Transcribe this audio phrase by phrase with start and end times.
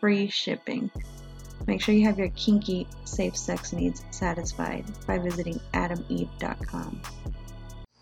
[0.00, 0.90] Free shipping.
[1.66, 7.00] Make sure you have your kinky, safe sex needs satisfied by visiting adameve.com.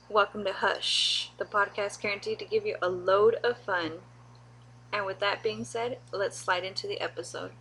[0.09, 3.93] Welcome to Hush, the podcast guaranteed to give you a load of fun.
[4.93, 7.53] And with that being said, let's slide into the episode.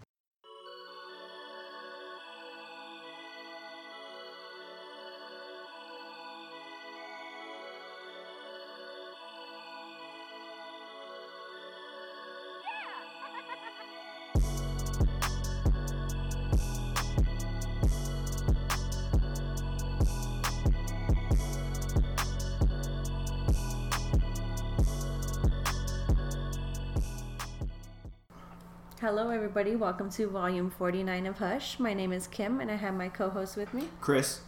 [29.56, 29.76] Everybody.
[29.76, 31.78] Welcome to volume 49 of Hush.
[31.78, 34.42] My name is Kim, and I have my co host with me, Chris.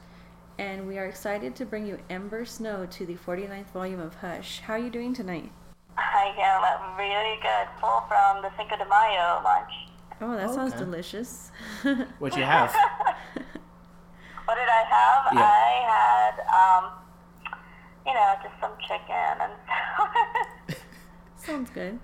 [0.57, 4.61] And we are excited to bring you Ember Snow to the 49th volume of Hush.
[4.61, 5.51] How are you doing tonight?
[5.95, 6.43] Hi, Kim.
[6.43, 7.67] I'm really good.
[7.79, 9.69] Full from the Cinco de Mayo lunch.
[10.21, 10.55] Oh, that okay.
[10.55, 11.51] sounds delicious.
[12.17, 12.73] what you have?
[14.45, 15.33] what did I have?
[15.35, 15.45] Yeah.
[15.45, 16.91] I had, um,
[18.07, 20.77] you know, just some chicken and
[21.45, 21.99] Sounds good.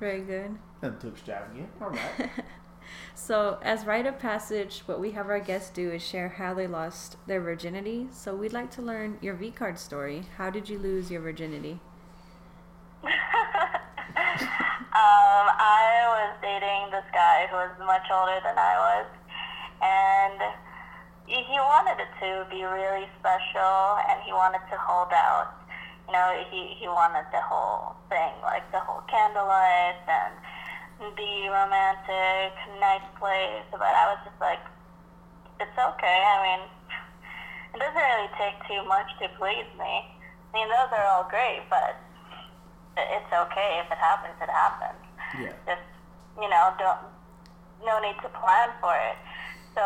[0.00, 0.56] Very good.
[0.80, 1.68] Nothing too extravagant.
[1.80, 2.30] All right.
[3.14, 6.68] so, as rite of passage, what we have our guests do is share how they
[6.68, 8.06] lost their virginity.
[8.12, 10.22] So, we'd like to learn your V card story.
[10.36, 11.80] How did you lose your virginity?
[13.02, 13.10] um,
[14.94, 19.06] I was dating this guy who was much older than I was,
[19.82, 20.54] and
[21.26, 25.54] he wanted it to be really special, and he wanted to hold out.
[26.06, 30.34] You know, he, he wanted the whole thing, like the whole candlelight and
[31.14, 34.60] be romantic, nice place, but I was just like,
[35.60, 36.18] it's okay.
[36.26, 36.62] I mean,
[37.74, 39.94] it doesn't really take too much to please me.
[40.08, 41.96] I mean, those are all great, but
[42.96, 44.34] it's okay if it happens.
[44.42, 45.02] It happens.
[45.38, 45.54] Yeah.
[45.66, 45.86] Just
[46.40, 46.98] you know, don't
[47.84, 49.18] no need to plan for it.
[49.74, 49.84] So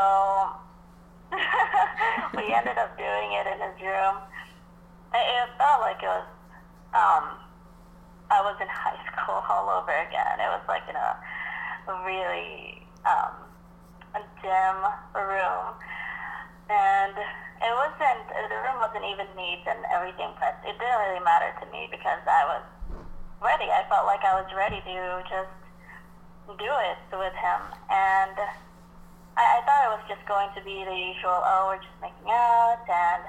[2.36, 4.16] we ended up doing it in his room.
[5.12, 6.28] It, it felt like it was
[6.94, 7.24] um,
[8.30, 10.40] I was in high school all over again.
[10.40, 11.16] It was like in a
[12.06, 13.34] really um,
[14.14, 14.78] a dim
[15.14, 15.74] room,
[16.70, 18.22] and it wasn't.
[18.28, 22.22] The room wasn't even neat and everything, but it didn't really matter to me because
[22.26, 22.64] I was
[23.42, 23.66] ready.
[23.66, 25.50] I felt like I was ready to just
[26.46, 27.60] do it with him,
[27.90, 28.36] and
[29.36, 31.42] I, I thought it was just going to be the usual.
[31.42, 33.22] Oh, we're just making out, and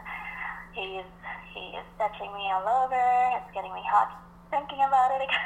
[0.74, 1.10] he's
[1.54, 3.04] he is touching me all over.
[3.38, 4.10] It's getting me hot
[4.54, 5.42] thinking about it again.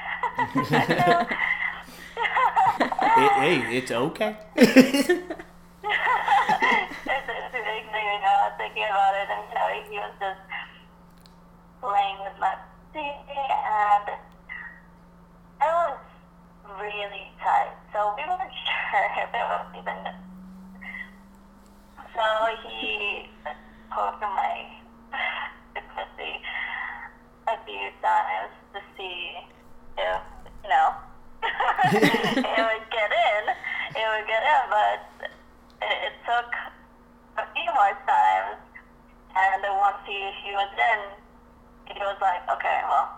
[3.18, 4.36] it, hey, it's okay.
[4.56, 5.28] it's, it's
[7.56, 10.44] big thing, you know, thinking about it, and you know, he was just
[11.80, 12.56] playing with my
[12.92, 14.10] feet, and
[15.62, 15.98] it was
[16.82, 17.72] really tight.
[17.94, 20.00] So we weren't sure if it was even.
[22.14, 22.26] So
[22.68, 23.30] he
[23.90, 24.68] poked my
[25.96, 26.44] pussy
[27.48, 29.38] a few times to see
[29.98, 30.22] if,
[30.64, 30.94] you know,
[31.94, 33.44] it would get in.
[33.96, 35.02] It would get in, but
[35.82, 36.50] it, it took
[37.38, 38.60] a few more times.
[39.36, 41.00] And once he, he was in,
[41.94, 43.18] he was like, okay, well,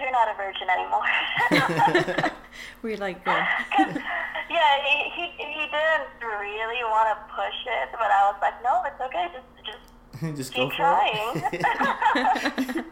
[0.00, 2.32] you're not a virgin anymore.
[2.82, 3.34] We're like, good.
[4.50, 8.82] yeah, he, he, he didn't really want to push it, but I was like, no,
[8.86, 9.28] it's okay.
[9.34, 9.92] Just, just
[10.36, 11.42] Just Keep go for trying.
[11.52, 12.84] it.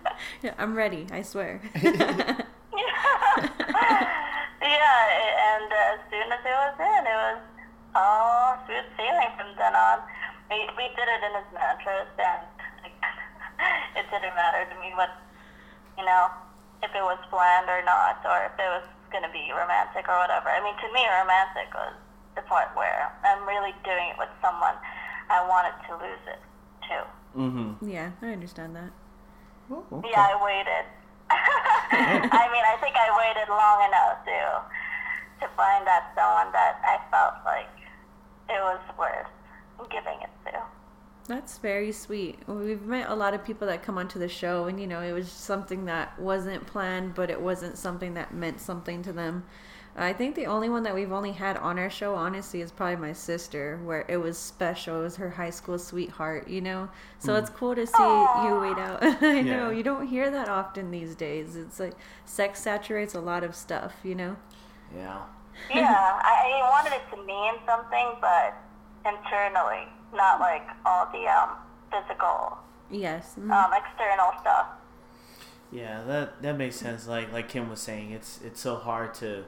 [0.42, 1.06] yeah, I'm ready.
[1.10, 1.60] I swear.
[4.76, 5.00] Yeah.
[5.08, 7.40] yeah, and as soon as it was in, it was
[7.96, 10.04] all smooth sailing from then on.
[10.52, 12.44] We, we did it in his mattress, and
[12.84, 12.96] like,
[13.98, 15.10] it didn't matter to me what,
[15.98, 16.30] you know,
[16.84, 20.18] if it was planned or not, or if it was going to be romantic or
[20.20, 20.52] whatever.
[20.52, 21.96] I mean, to me, romantic was
[22.36, 24.76] the part where I'm really doing it with someone
[25.32, 26.40] I wanted to lose it
[26.84, 27.04] too.
[27.34, 27.88] Mm-hmm.
[27.88, 28.92] Yeah, I understand that.
[29.70, 30.08] Oh, okay.
[30.12, 30.84] Yeah, I waited.
[31.30, 34.38] I mean, I think I waited long enough to
[35.40, 37.68] to find that someone that I felt like
[38.48, 39.28] it was worth
[39.90, 40.62] giving it to.
[41.28, 42.38] That's very sweet.
[42.46, 45.12] We've met a lot of people that come onto the show, and you know, it
[45.12, 49.44] was something that wasn't planned, but it wasn't something that meant something to them.
[49.98, 52.96] I think the only one that we've only had on our show, honestly, is probably
[52.96, 55.00] my sister, where it was special.
[55.00, 56.90] It was her high school sweetheart, you know?
[57.18, 57.38] So mm.
[57.38, 58.44] it's cool to see Aww.
[58.44, 58.98] you wait out.
[59.22, 61.56] I know, you don't hear that often these days.
[61.56, 61.94] It's like
[62.26, 64.36] sex saturates a lot of stuff, you know?
[64.96, 65.22] Yeah.
[65.74, 68.56] yeah, I, I wanted it to mean something, but
[69.04, 71.56] internally, not like all the um,
[71.90, 72.58] physical,
[72.90, 73.52] yes, mm-hmm.
[73.52, 74.66] um, external stuff.
[75.72, 77.06] Yeah, that that makes sense.
[77.06, 79.44] Like like Kim was saying, it's it's so hard to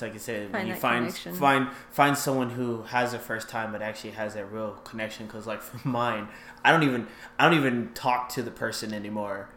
[0.00, 1.34] like I said, find you find connection.
[1.34, 5.26] find find someone who has a first time but actually has that real connection.
[5.26, 6.28] Because like for mine,
[6.64, 7.06] I don't even
[7.38, 9.50] I don't even talk to the person anymore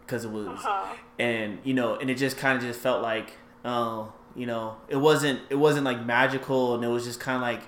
[0.00, 0.94] because it was, uh-huh.
[1.18, 3.34] and you know, and it just kind of just felt like,
[3.64, 7.42] oh, you know, it wasn't it wasn't like magical, and it was just kind of
[7.42, 7.62] like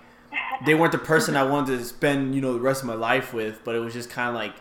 [0.65, 3.35] they weren't the person I wanted to spend you know the rest of my life
[3.35, 4.55] with, but it was just kind of like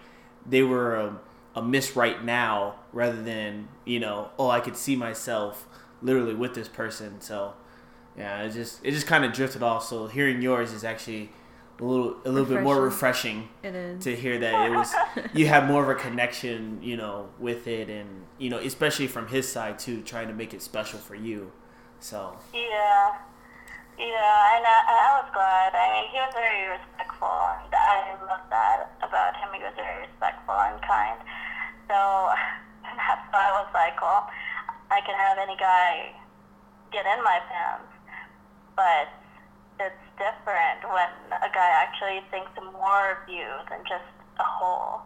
[0.44, 1.20] they were a,
[1.56, 5.68] a miss right now rather than you know, oh, I could see myself
[6.02, 7.22] literally with this person.
[7.22, 7.54] So
[8.18, 9.86] yeah, it just it just kind of drifted off.
[9.86, 11.30] So hearing yours is actually
[11.80, 12.56] a little a little refreshing.
[12.56, 13.50] bit more refreshing.
[13.62, 14.92] It is to hear that it was
[15.34, 19.28] you had more of a connection, you know, with it, and you know, especially from
[19.28, 21.52] his side too, trying to make it special for you.
[22.00, 23.20] So yeah,
[24.00, 25.76] yeah, and I, I was glad.
[25.76, 29.52] I mean, he was very respectful, and I love that about him.
[29.54, 31.20] He was very respectful and kind.
[31.92, 31.96] So
[32.84, 34.30] that's why I was like, well
[34.92, 36.14] I can have any guy
[36.92, 37.94] get in my pants,
[38.76, 39.08] but
[39.80, 41.10] it's different when
[41.42, 44.10] a guy actually thinks more of you than just
[44.40, 45.02] a hole.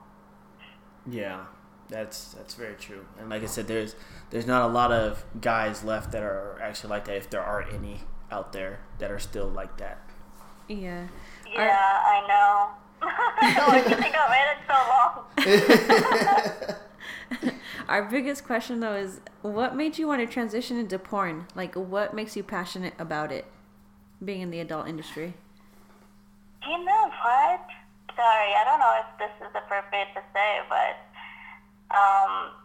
[1.05, 1.45] Yeah,
[1.89, 3.05] that's that's very true.
[3.19, 3.95] And like I said, there's
[4.33, 7.15] there's not a lot of guys left that are actually like that.
[7.15, 8.01] If there are any
[8.31, 9.99] out there that are still like that.
[10.67, 11.05] Yeah.
[11.53, 11.69] Yeah, are...
[11.69, 12.69] I know.
[13.03, 14.57] I think I waited
[16.65, 17.49] so long.
[17.87, 21.45] Our biggest question though is what made you want to transition into porn?
[21.53, 23.45] Like what makes you passionate about it?
[24.25, 25.35] Being in the adult industry.
[26.67, 27.67] You know what?
[28.15, 32.62] Sorry, I don't know if this is appropriate to say, but um,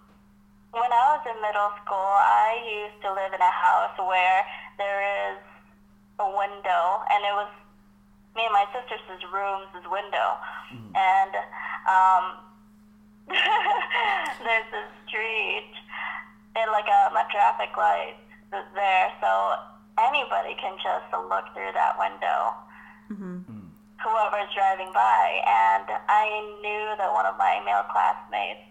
[0.73, 4.44] when I was in middle school, I used to live in a house where
[4.76, 5.00] there
[5.32, 5.41] is
[6.20, 7.49] a window, and it was
[8.37, 10.29] me and my sister's room's window,
[10.69, 10.93] mm.
[10.93, 11.32] and
[11.88, 12.25] um,
[14.44, 15.73] there's a street
[16.56, 18.21] and like a, a traffic light
[18.53, 19.31] there, so
[19.97, 22.41] anybody can just look through that window.
[23.09, 23.73] Mm-hmm.
[23.99, 26.29] Whoever's driving by, and I
[26.62, 28.62] knew that one of my male classmates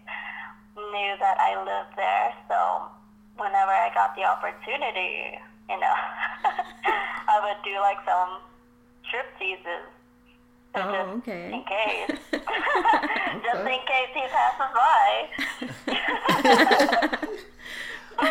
[0.92, 2.88] knew that I lived there, so
[3.36, 5.38] whenever I got the opportunity,
[5.68, 5.96] you know,
[7.28, 8.40] I would do like some
[9.06, 9.90] strip teases
[10.74, 11.52] Oh, okay.
[11.52, 12.18] In case.
[12.32, 15.28] Just in case he passes by.
[18.20, 18.22] I,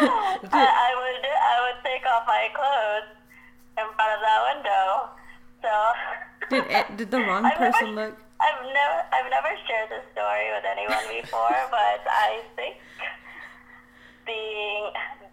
[0.52, 3.10] I would I would take off my clothes
[3.78, 5.10] in front of that window.
[5.62, 5.72] So
[6.50, 10.66] Did it, did the wrong person look I've never I've never shared this story with
[10.66, 12.78] anyone before, but I think
[14.26, 14.84] being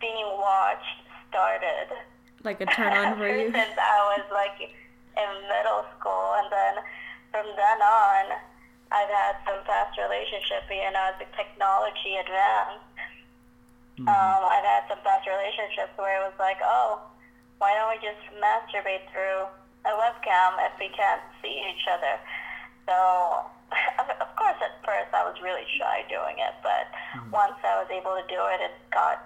[0.01, 1.93] being watched started
[2.45, 6.75] like a turn on for you since I was like in middle school, and then
[7.31, 8.25] from then on,
[8.93, 12.87] I've had some past relationship, you know, as the technology advanced.
[13.99, 14.11] Mm-hmm.
[14.11, 17.03] Um, I've had some past relationships where it was like, oh,
[17.59, 19.47] why don't we just masturbate through
[19.87, 22.19] a webcam if we can't see each other?
[22.87, 22.97] So,
[24.25, 26.87] of course, at first I was really shy doing it, but
[27.17, 27.31] mm-hmm.
[27.31, 29.25] once I was able to do it, it got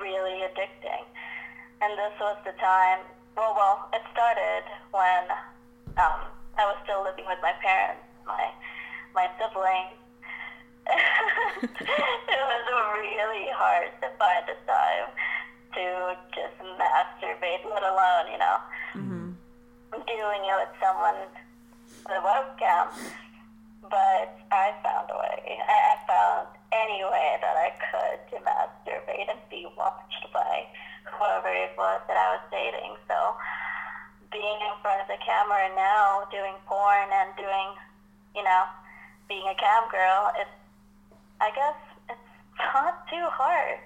[0.00, 1.06] really addicting.
[1.80, 3.06] And this was the time
[3.38, 5.30] well, well, it started when
[5.94, 6.26] um,
[6.58, 8.50] I was still living with my parents, my
[9.14, 9.94] my siblings.
[10.90, 12.64] it was
[12.98, 15.08] really hard to find a time
[15.78, 15.84] to
[16.34, 18.58] just masturbate, let alone, you know,
[18.98, 19.30] mm-hmm.
[20.02, 21.30] doing it with someone
[22.06, 22.88] a webcam.
[23.82, 25.58] But I found a way.
[25.64, 30.66] I, I found any way that I could to masturbate and be watched by
[31.08, 32.94] whoever it was that I was dating.
[33.08, 33.16] So
[34.30, 37.68] being in front of the camera now, doing porn and doing,
[38.36, 38.64] you know,
[39.28, 40.50] being a cam girl, it's,
[41.40, 41.78] I guess,
[42.10, 42.28] it's
[42.74, 43.80] not too hard.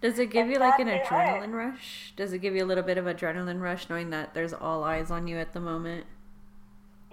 [0.00, 1.74] Does it give it's you like an adrenaline hard.
[1.74, 2.12] rush?
[2.16, 5.10] Does it give you a little bit of adrenaline rush knowing that there's all eyes
[5.10, 6.06] on you at the moment?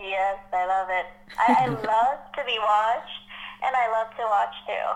[0.01, 1.08] Yes, I love it.
[1.38, 3.22] I, I love to be watched,
[3.62, 4.88] and I love to watch too.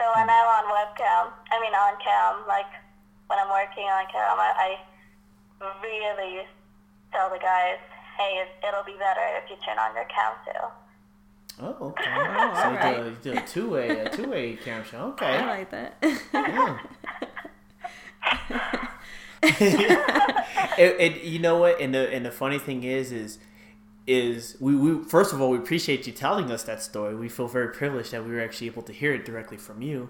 [0.00, 2.72] So when I'm on webcam, I mean on cam, like
[3.28, 4.76] when I'm working on cam, I
[5.60, 6.44] really
[7.12, 7.78] tell the guys,
[8.18, 10.64] hey, it, it'll be better if you turn on your cam too.
[11.62, 12.04] Oh, okay.
[12.38, 12.98] Oh, so right.
[12.98, 14.98] you, do, do a two way, a two way camera show.
[15.16, 15.96] Okay, I like that.
[16.32, 16.78] Yeah.
[20.78, 21.80] it, it, you know what?
[21.80, 23.38] And the and the funny thing is, is
[24.06, 27.14] is we, we first of all we appreciate you telling us that story.
[27.14, 30.08] We feel very privileged that we were actually able to hear it directly from you.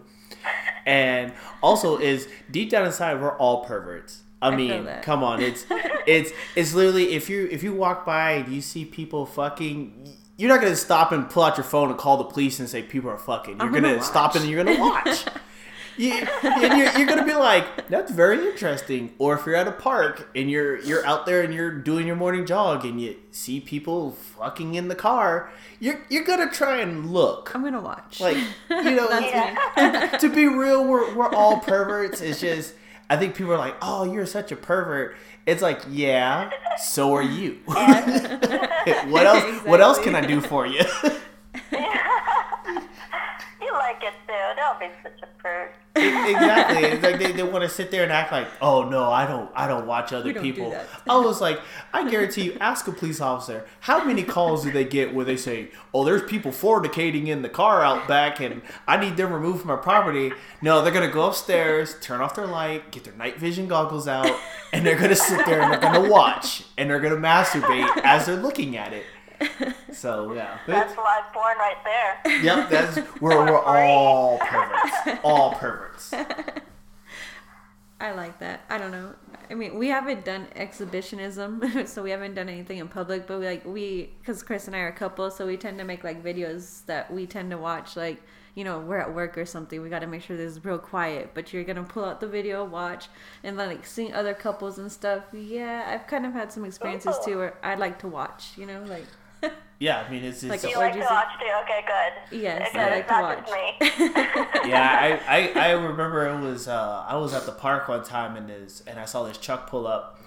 [0.84, 4.22] And also is deep down inside we're all perverts.
[4.42, 5.64] I, I mean, come on, it's
[6.06, 10.50] it's it's literally if you if you walk by and you see people fucking, you're
[10.50, 13.10] not gonna stop and pull out your phone and call the police and say people
[13.10, 13.58] are fucking.
[13.58, 15.24] You're gonna, gonna stop and you're gonna watch.
[15.96, 16.12] you,
[16.42, 19.14] and you're, you're gonna be like, that's very interesting.
[19.18, 22.16] Or if you're at a park and you're you're out there and you're doing your
[22.16, 25.50] morning jog and you see people fucking in the car,
[25.80, 27.54] you're you're gonna try and look.
[27.54, 28.20] I'm gonna watch.
[28.20, 28.36] Like
[28.70, 29.08] you know,
[29.76, 32.20] to, to, be real, we're we're all perverts.
[32.20, 32.74] It's just
[33.08, 35.16] I think people are like, oh, you're such a pervert.
[35.46, 37.60] It's like, yeah, so are you.
[37.66, 39.44] what else?
[39.44, 39.70] Exactly.
[39.70, 40.74] What else can I do for you?
[40.74, 40.82] you
[43.72, 44.34] like it too.
[44.56, 45.68] Don't be such a perv.
[45.96, 46.84] Exactly.
[46.84, 49.50] It's like they, they want to sit there and act like, oh no, I don't
[49.54, 50.70] I don't watch other don't people.
[50.70, 51.60] Do I was like,
[51.92, 55.36] I guarantee you, ask a police officer how many calls do they get where they
[55.36, 59.60] say, oh, there's people fornicating in the car out back, and I need them removed
[59.60, 60.32] from my property.
[60.62, 64.34] No, they're gonna go upstairs, turn off their light, get their night vision goggles out,
[64.72, 68.36] and they're gonna sit there and they're gonna watch and they're gonna masturbate as they're
[68.36, 69.04] looking at it.
[69.93, 72.43] So yeah, that's live porn right there.
[72.43, 76.12] Yep, that's we're we're all perverts, all perverts.
[78.00, 78.61] I like that.
[78.69, 79.14] I don't know.
[79.50, 83.26] I mean, we haven't done exhibitionism, so we haven't done anything in public.
[83.26, 85.85] But we like we, because Chris and I are a couple, so we tend to
[85.85, 87.97] make like videos that we tend to watch.
[87.97, 88.23] Like
[88.55, 89.81] you know, we're at work or something.
[89.81, 91.31] We got to make sure this is real quiet.
[91.33, 93.09] But you're gonna pull out the video, watch,
[93.43, 95.25] and then like seeing other couples and stuff.
[95.33, 98.52] Yeah, I've kind of had some experiences too, where I like to watch.
[98.59, 99.07] You know, like.
[99.78, 101.52] Yeah, I mean it's, it's like you like to watch too.
[101.64, 102.40] Okay, good.
[102.40, 104.66] Yes, I like to watch.
[104.66, 108.37] yeah, I, I, I remember it was uh, I was at the park one time
[108.37, 110.18] and this and I saw this truck pull up,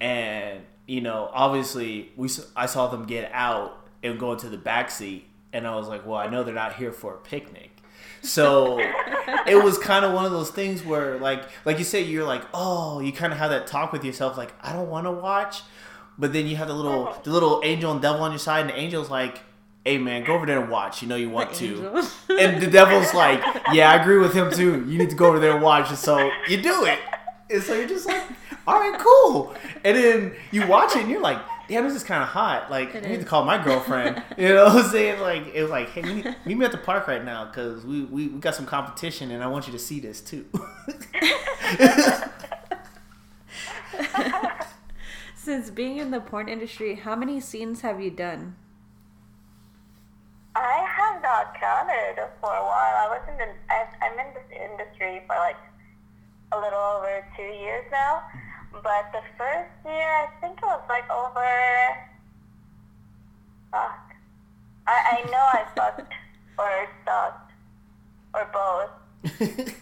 [0.00, 4.90] and you know obviously we I saw them get out and go into the back
[4.90, 7.70] seat, and I was like, well, I know they're not here for a picnic.
[8.22, 8.78] So
[9.46, 12.42] it was kind of one of those things where, like, like you say, you're like,
[12.52, 15.62] oh, you kind of have that talk with yourself, like, I don't want to watch,
[16.18, 17.20] but then you have the little oh.
[17.22, 19.40] the little angel and devil on your side, and the angel's like,
[19.84, 21.02] "Hey man, go over there and watch.
[21.02, 23.42] You know you want to." and the devil's like,
[23.72, 24.84] "Yeah, I agree with him too.
[24.88, 26.98] You need to go over there and watch." And so you do it.
[27.50, 28.22] And so you're just like,
[28.66, 29.54] "All right, cool."
[29.84, 32.70] And then you watch it, and you're like, "Damn, this is kind of hot.
[32.70, 33.24] Like, it I need is.
[33.24, 35.20] to call my girlfriend." You know what I'm saying?
[35.20, 38.04] Like, it was like, "Hey, meet, meet me at the park right now because we,
[38.04, 40.46] we we got some competition, and I want you to see this too."
[45.46, 48.56] Since being in the porn industry, how many scenes have you done?
[50.56, 52.96] I have not counted for a while.
[52.98, 55.54] I was in the, I, I'm in this industry for like
[56.50, 58.24] a little over two years now.
[58.72, 61.46] But the first year, I think it was like over.
[63.70, 64.16] Fuck.
[64.88, 66.12] I, I know I fucked
[66.58, 67.52] or sucked
[68.34, 68.90] or both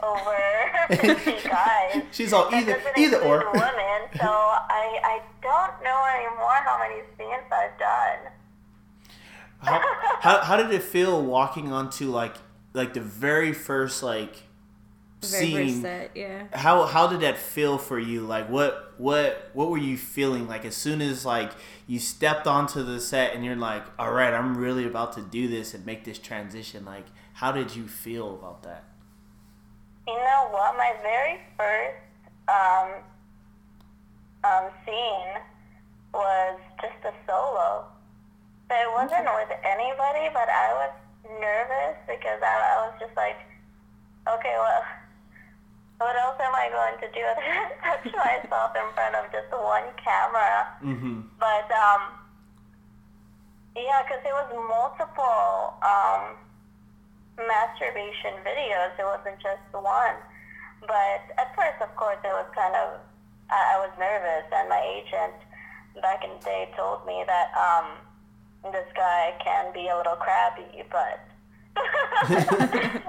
[0.03, 0.37] over
[0.89, 2.03] 50 guys.
[2.13, 3.51] She's all either either or.
[3.53, 8.33] women, so I I don't know anymore how many scenes I've done.
[9.61, 9.83] how,
[10.21, 12.37] how, how did it feel walking onto like
[12.73, 14.37] like the very first like
[15.23, 15.83] very scene?
[15.83, 16.45] Set, yeah.
[16.53, 18.21] How how did that feel for you?
[18.23, 21.53] Like what what what were you feeling like as soon as like
[21.87, 25.49] you stepped onto the set and you're like, all right, I'm really about to do
[25.49, 26.85] this and make this transition.
[26.85, 28.85] Like, how did you feel about that?
[30.07, 30.77] You know what?
[30.77, 31.97] My very first
[32.49, 32.89] um,
[34.45, 35.41] um, scene
[36.13, 37.89] was just a solo.
[38.69, 40.93] So it wasn't with anybody, but I was
[41.41, 43.41] nervous because I, I was just like,
[44.29, 44.85] okay, well,
[45.99, 47.25] what else am I going to do?
[47.85, 50.69] touch myself in front of just one camera.
[50.85, 51.33] Mm-hmm.
[51.41, 52.03] But um,
[53.77, 55.75] yeah, because it was multiple.
[55.81, 56.44] Um,
[57.39, 58.95] masturbation videos.
[58.99, 60.19] It wasn't just one.
[60.87, 63.01] But at first, of course, it was kind of,
[63.51, 65.35] I, I was nervous, and my agent
[66.03, 67.87] back in the day told me that um,
[68.73, 71.21] this guy can be a little crabby, but.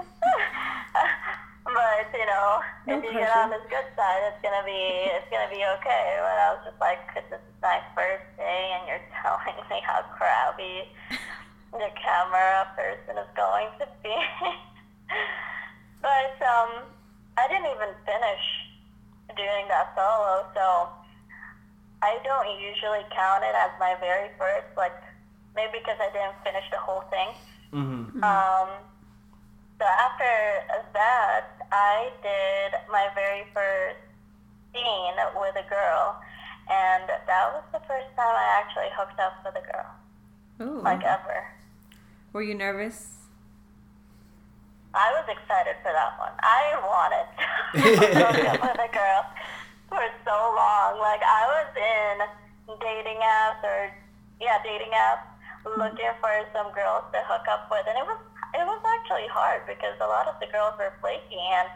[1.76, 5.28] but you know, no if you get on his good side, it's gonna be it's
[5.30, 6.18] gonna be okay.
[6.18, 10.02] But I was just like, this is my first day, and you're telling me how
[10.18, 10.90] crabby
[11.72, 14.14] the camera person is going to be.
[16.02, 16.86] but um,
[17.38, 18.44] I didn't even finish
[19.36, 20.88] doing that solo, so
[22.02, 24.96] I don't usually count it as my very first, like,
[25.54, 27.30] maybe because I didn't finish the whole thing.
[27.72, 28.22] Mm-hmm.
[28.22, 28.68] Um,
[29.78, 30.32] so after
[30.94, 34.00] that, I did my very first
[34.72, 36.16] scene with a girl,
[36.70, 39.90] and that was the first time I actually hooked up with a girl,
[40.62, 40.80] Ooh.
[40.82, 41.44] like ever.
[42.36, 43.24] Were you nervous?
[44.92, 46.36] I was excited for that one.
[46.36, 49.22] I wanted to hook up with a girl
[49.88, 51.00] for so long.
[51.00, 53.88] Like I was in dating apps or
[54.36, 55.24] yeah, dating apps
[55.80, 58.20] looking for some girls to hook up with, and it was
[58.52, 61.72] it was actually hard because a lot of the girls were flaky, and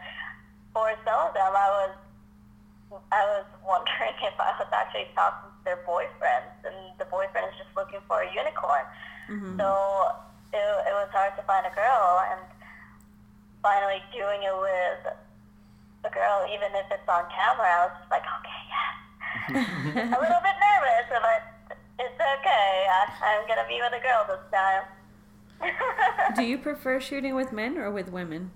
[0.77, 5.61] for some of them, I was I was wondering if I was actually talking to
[5.65, 8.85] their boyfriends, and the boyfriend is just looking for a unicorn.
[9.25, 9.57] Mm-hmm.
[9.57, 12.41] So it, it was hard to find a girl, and
[13.61, 15.13] finally doing it with
[16.03, 18.95] a girl, even if it's on camera, I was just like, okay, yes.
[20.17, 22.87] a little bit nervous, but it's okay.
[22.89, 24.83] I, I'm gonna be with a girl this time.
[26.35, 28.51] Do you prefer shooting with men or with women?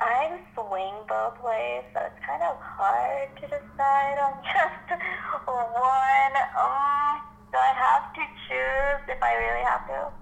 [0.00, 6.34] I swing both ways, so it's kind of hard to decide on just one.
[6.54, 10.12] Um, do I have to choose if I really have to?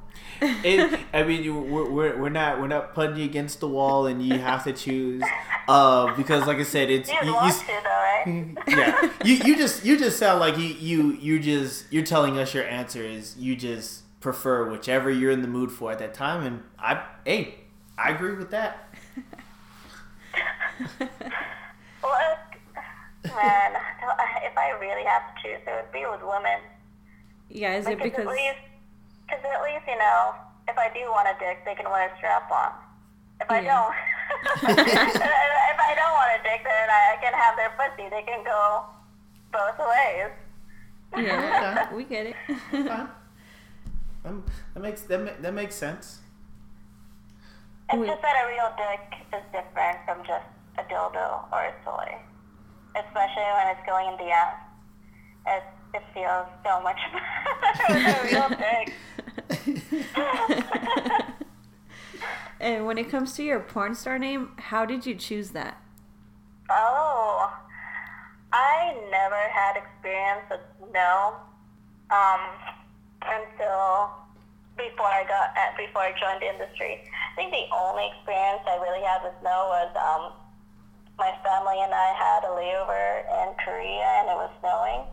[0.41, 4.07] it, I mean, you, we're, we're we're not we're not putting you against the wall,
[4.07, 5.23] and you have to choose.
[5.69, 8.57] Uh, because like I said, it's you, want you, to, though, right?
[8.69, 9.11] yeah.
[9.25, 12.65] You you just you just sound like you you you just you're telling us your
[12.65, 16.63] answer is you just prefer whichever you're in the mood for at that time, and
[16.79, 17.57] I hey
[17.99, 18.95] I agree with that.
[21.01, 21.11] Look,
[23.25, 23.73] man,
[24.45, 26.61] if I really have to choose, it would be with women.
[27.49, 28.63] Yeah, is it Because because at least,
[29.31, 30.35] at least you know,
[30.69, 32.73] if I do want a dick, they can wear a strap on.
[33.41, 33.75] If I Yeah.
[33.75, 33.95] don't,
[34.79, 38.09] if I don't want a dick, then I can have their pussy.
[38.11, 38.85] They can go
[39.53, 40.33] both ways.
[41.17, 42.37] yeah, we get it.
[42.71, 43.09] Fine.
[44.25, 46.19] Um, that makes that, ma- that makes sense.
[47.89, 48.09] It's Wait.
[48.09, 50.45] just that a real dick is different from just
[50.79, 52.19] a dildo or a toy,
[52.97, 54.57] especially when it's going in the ass.
[55.47, 55.63] It
[55.97, 56.99] it feels so much
[57.61, 58.49] better with a real
[62.61, 65.81] and when it comes to your porn star name, how did you choose that?
[66.69, 67.55] Oh,
[68.53, 71.37] I never had experience with snow
[72.11, 72.41] um,
[73.23, 74.11] until
[74.77, 77.01] before I got uh, before I joined the industry.
[77.05, 80.33] I think the only experience I really had with snow was um,
[81.19, 85.09] my family and I had a layover in Korea and it was snowing,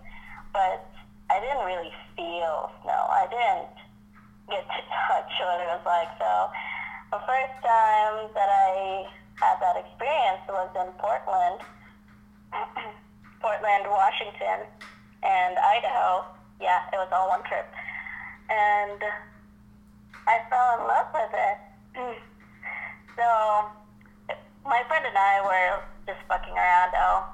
[0.53, 0.85] but
[1.29, 3.09] I didn't really feel snow.
[3.09, 3.73] I didn't
[4.47, 6.09] get to touch what it was like.
[6.21, 6.31] So
[7.11, 9.09] the first time that I
[9.41, 11.59] had that experience was in Portland,
[13.41, 14.69] Portland, Washington,
[15.25, 16.25] and Idaho.
[16.61, 17.65] Yeah, it was all one trip.
[18.49, 19.01] And
[20.29, 21.57] I fell in love with it.
[23.17, 23.27] so
[24.63, 26.91] my friend and I were just fucking around.
[26.95, 27.25] Oh,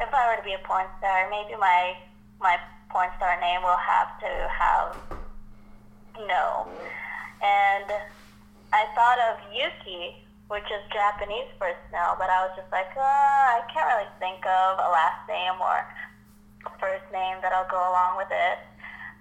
[0.00, 1.96] if I were to be a porn star, maybe my
[2.42, 2.58] my
[2.90, 4.88] porn star name will have to have
[6.26, 6.66] no.
[7.40, 7.88] And
[8.74, 10.18] I thought of Yuki,
[10.50, 14.42] which is Japanese for snow, but I was just like, uh, I can't really think
[14.44, 15.86] of a last name or
[16.82, 18.58] first name that'll go along with it.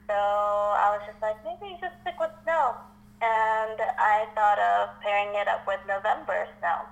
[0.10, 2.76] So I was just like, maybe just stick with snow.
[3.22, 6.90] And I thought of pairing it up with November snow.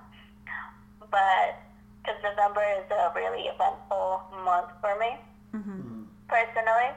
[1.10, 1.58] But
[2.00, 5.18] because November is a really eventful month for me
[5.54, 5.99] Mm-hmm.
[6.30, 6.94] Personally.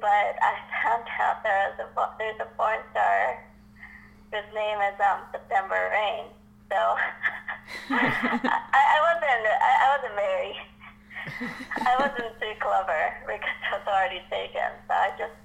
[0.00, 0.52] But I
[0.84, 1.86] found out there is a
[2.18, 3.40] there's a porn star
[4.32, 6.26] whose name is um September Reign.
[6.70, 6.76] So
[7.90, 10.52] I, I wasn't I, I wasn't very
[11.88, 14.70] I wasn't too clever because it was already taken.
[14.88, 15.36] So I just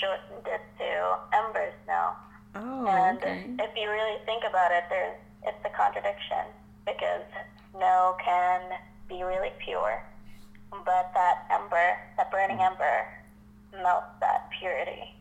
[0.00, 0.90] shortened it to
[1.36, 2.12] Ember Snow.
[2.56, 3.44] Oh, And okay.
[3.60, 6.48] if you really think about it, there's it's a contradiction
[6.84, 7.24] because
[7.72, 8.60] snow can
[9.08, 10.02] be really pure,
[10.70, 13.06] but that ember, that burning ember,
[13.82, 15.14] melts that purity.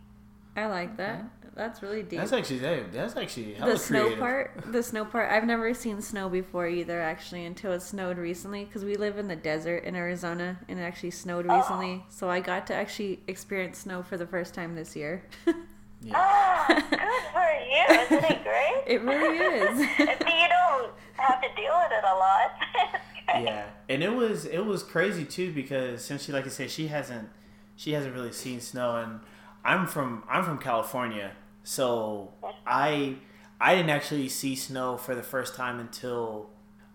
[0.55, 1.23] I like that.
[1.55, 2.19] That's really deep.
[2.19, 4.19] That's actually that, that's actually hella the snow creative.
[4.19, 8.63] part the snow part i've never seen snow before either actually until it snowed recently
[8.63, 11.57] because we live in the desert in arizona and it actually snowed Oh.
[11.57, 15.23] recently so i got to actually experience snow for the first time this year
[16.01, 16.13] Yeah.
[16.15, 18.03] Ah, good for you!
[18.03, 18.83] Isn't it great?
[18.87, 23.08] it really is if you don't have to deal with it a lot, it's great.
[23.37, 23.65] Yeah.
[23.87, 27.29] And it was it was crazy too because since she like i said she hasn't
[27.75, 29.19] she hasn't really seen snow and
[29.65, 31.31] i'm from i'm from california.
[31.63, 32.33] So
[32.65, 33.15] i
[33.59, 36.49] i didn't actually see snow for the first time until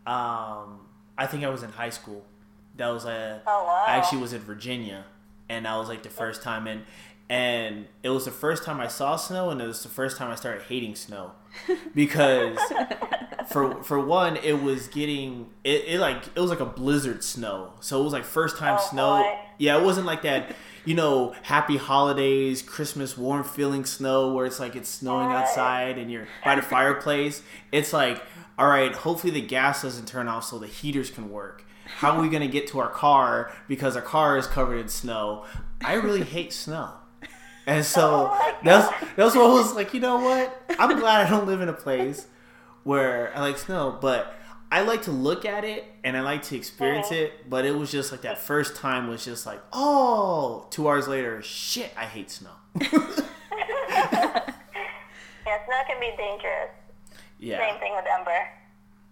[0.07, 0.81] um
[1.17, 2.25] i think i was in high school.
[2.77, 3.85] That was a Oh, wow.
[3.87, 5.05] i actually was in virginia
[5.49, 6.83] and that was like the first time and
[7.31, 10.31] and it was the first time I saw snow, and it was the first time
[10.31, 11.33] I started hating snow
[11.95, 12.59] because
[13.51, 17.73] for for one, it was getting it, it like it was like a blizzard snow,
[17.81, 19.23] so it was like first time Oh, snow.
[19.23, 19.39] boy.
[19.59, 20.55] Yeah, it wasn't like that.
[20.85, 26.11] You know, happy holidays, Christmas, warm feeling snow where it's like it's snowing outside and
[26.11, 27.43] you're by the fireplace.
[27.73, 28.23] It's like,
[28.59, 31.65] all right, hopefully the gas doesn't turn off so the heaters can work.
[31.87, 35.47] How are we gonna get to our car because our car is covered in snow?
[35.83, 36.91] I really hate snow.
[37.67, 40.71] And so Oh that's that's what I was like, you know what?
[40.79, 42.27] I'm glad I don't live in a place
[42.85, 44.35] where I like snow, but
[44.71, 47.21] I like to look at it and I like to experience Uh-huh.
[47.23, 51.07] it, but it was just like that first time was just like, oh, two hours
[51.09, 52.51] later, shit, I hate snow.
[55.47, 56.71] Yeah, snow can be dangerous.
[57.39, 57.59] Yeah.
[57.59, 58.49] Same thing with Ember.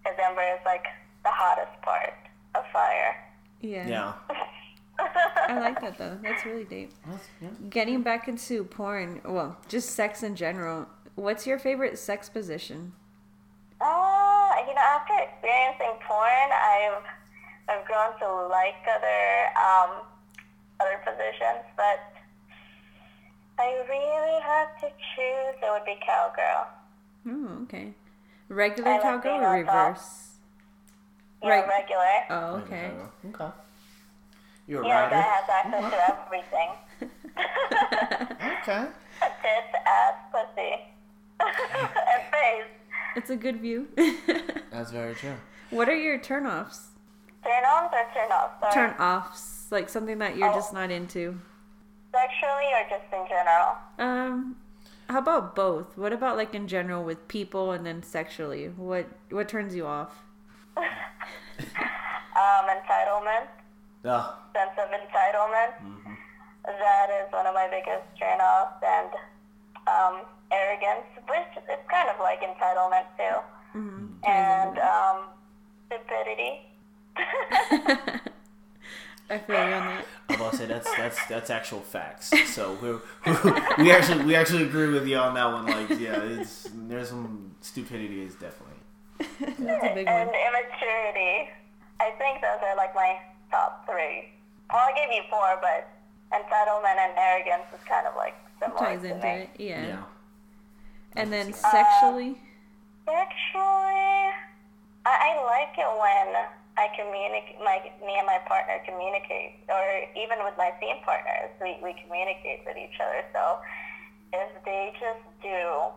[0.03, 0.83] Because Ember is like
[1.23, 2.13] the hottest part
[2.55, 3.15] of fire.
[3.61, 3.87] Yeah.
[3.87, 4.13] Yeah.
[5.47, 6.17] I like that though.
[6.23, 6.91] That's really deep.
[7.69, 10.87] Getting back into porn, well, just sex in general.
[11.15, 12.93] What's your favorite sex position?
[13.83, 17.03] Uh, you know, after experiencing porn, I've
[17.67, 19.23] I've grown to like other
[19.59, 19.91] um,
[20.79, 21.99] other positions, but
[23.59, 25.55] I really had to choose.
[25.61, 26.67] It would be cowgirl.
[27.27, 27.93] Oh, okay.
[28.49, 30.29] Regular I cowgirl being or reverse?
[31.41, 31.67] Yeah, Right.
[31.67, 32.15] regular.
[32.29, 32.91] Oh, okay.
[33.29, 33.51] Okay.
[34.67, 35.27] You're a Yeah, guy rider.
[35.27, 36.69] has access to everything.
[38.63, 38.85] Okay.
[39.43, 40.71] Tits, ass, pussy,
[41.41, 42.71] and face.
[43.15, 43.87] It's a good view.
[44.71, 45.35] That's very true.
[45.69, 46.87] what are your turn-offs?
[47.43, 48.59] Turn ons or turn offs?
[48.61, 48.73] Sorry.
[48.73, 50.53] Turn-offs, like something that you're Oh.
[50.53, 51.37] just not into.
[52.13, 53.75] Sexually or just in general?
[53.99, 54.55] Um,
[55.09, 55.97] how about both?
[55.97, 58.67] What about like in general with people and then sexually?
[58.67, 60.23] What what turns you off?
[62.33, 63.45] Um, entitlement,
[64.03, 64.25] Yeah.
[64.55, 65.71] sense of entitlement.
[65.85, 66.13] Mm-hmm.
[66.65, 69.09] That is one of my biggest turn offs, and
[69.87, 73.37] um, arrogance, which is kind of like entitlement too,
[73.75, 74.05] Mm-hmm.
[74.29, 75.17] and um,
[75.87, 76.69] stupidity.
[79.29, 80.05] I feel you on that.
[80.29, 82.31] I'm about to say that's that's that's actual facts.
[82.53, 83.33] So we
[83.83, 85.65] we actually we actually agree with you on that one.
[85.65, 88.77] Like, yeah, it's there's some stupidity is definitely.
[89.65, 90.35] That's a big and one.
[90.35, 91.49] immaturity.
[91.99, 93.17] I think those are like my
[93.49, 94.29] top three.
[94.71, 95.87] Well, I gave you four, but
[96.37, 99.31] entitlement and arrogance is kind of like similar Ties to into me.
[99.33, 99.87] it, yeah.
[99.87, 100.03] Yeah.
[101.15, 102.37] And then Uh, sexually,
[103.05, 104.31] Sexually,
[105.05, 106.27] I, I like it when
[106.77, 111.77] I communicate, my, me and my partner communicate, or even with my scene partners, we,
[111.83, 113.21] we communicate with each other.
[113.33, 113.59] So
[114.31, 115.91] if they just do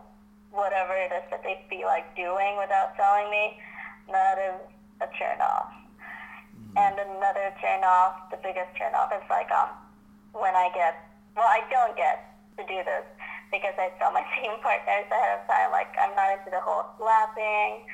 [0.51, 3.57] whatever it is that they feel like doing without telling me,
[4.11, 4.59] that is
[5.01, 5.71] a turn off.
[6.75, 9.69] And another turn off, the biggest turn off is like um
[10.33, 10.93] when I get
[11.35, 13.05] well I don't get to do this
[13.51, 16.85] because I tell my team partners ahead of time like I'm not into the whole
[16.97, 17.85] slapping,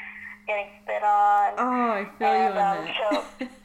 [0.47, 1.53] getting spit on.
[1.57, 2.95] oh, I feel you and, on um, that.
[3.39, 3.49] choke.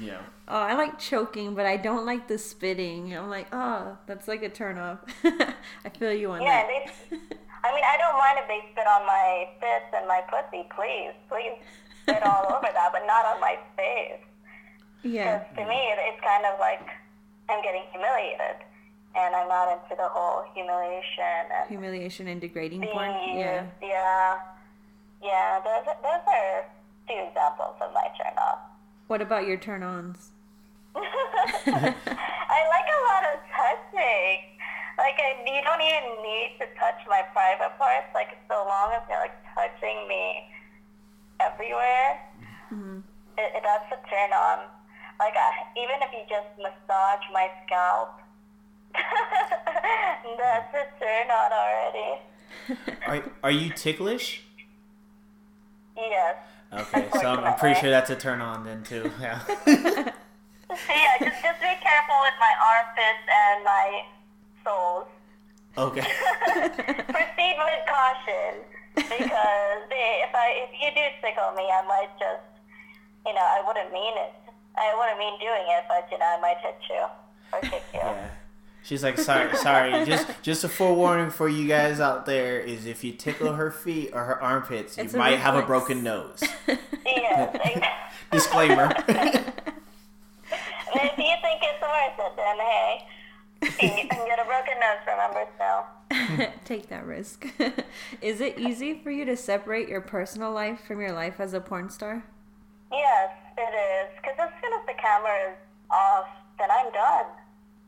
[0.00, 0.22] Yeah.
[0.48, 3.14] Oh, I like choking, but I don't like the spitting.
[3.14, 5.00] I'm like, oh, that's like a turn off.
[5.24, 6.68] I feel you on Yeah, that.
[7.10, 7.18] they
[7.64, 11.12] I mean I don't mind if they spit on my fist and my pussy, please,
[11.28, 11.60] please
[12.02, 14.20] spit all over that, but not on my face.
[15.02, 15.44] yeah.
[15.44, 16.88] Because to me, it, it's kind of like
[17.50, 18.64] I'm getting humiliated,
[19.14, 23.12] and I'm not into the whole humiliation and Humiliation and degrading porn.
[23.28, 23.38] used.
[23.38, 23.66] Yeah.
[23.82, 24.38] yeah,
[25.22, 25.60] yeah.
[25.60, 26.64] Those those are
[27.08, 28.58] two examples of my turn off.
[29.08, 30.32] What about your turn ons?
[30.96, 34.36] I like a lot of touching.
[34.96, 38.08] Like I, you don't even need to touch my private parts.
[38.14, 40.48] Like so long as you're like touching me
[41.40, 42.20] everywhere,
[42.72, 43.04] mm-hmm.
[43.36, 44.72] it, it, that's a turn on.
[45.20, 48.21] Like I, even if you just massage my scalp,
[48.94, 52.20] that's a turn on already.
[53.06, 54.42] Are are you ticklish?
[55.96, 56.36] Yes.
[56.72, 59.10] Okay, so I'm, I'm pretty sure that's a turn on then too.
[59.20, 59.40] Yeah.
[59.66, 60.12] yeah,
[61.20, 64.02] just just be careful with my armpits and my
[64.64, 65.06] soles.
[65.76, 66.00] Okay.
[67.12, 72.48] Proceed with caution because they, if I if you do tickle me, I might just
[73.26, 74.32] you know I wouldn't mean it.
[74.76, 77.04] I wouldn't mean doing it, but you know I might hit you
[77.52, 78.00] or kick you.
[78.00, 78.28] Yeah.
[78.84, 80.04] She's like, sorry, sorry.
[80.04, 84.10] Just, just a forewarning for you guys out there is if you tickle her feet
[84.12, 86.42] or her armpits, you It's a might have a broken nose.
[87.04, 87.88] Yes.
[88.30, 88.92] Disclaimer.
[90.94, 93.06] If you think it's worth it, then hey,
[94.02, 94.98] you can get a broken nose.
[95.06, 96.52] Remember, so.
[96.64, 97.46] Take that risk.
[98.20, 101.60] is it easy for you to separate your personal life from your life as a
[101.60, 102.22] porn star?
[102.92, 104.16] Yes, it is.
[104.16, 105.56] Because as soon as the camera is
[105.90, 106.26] off,
[106.58, 107.26] then I'm done.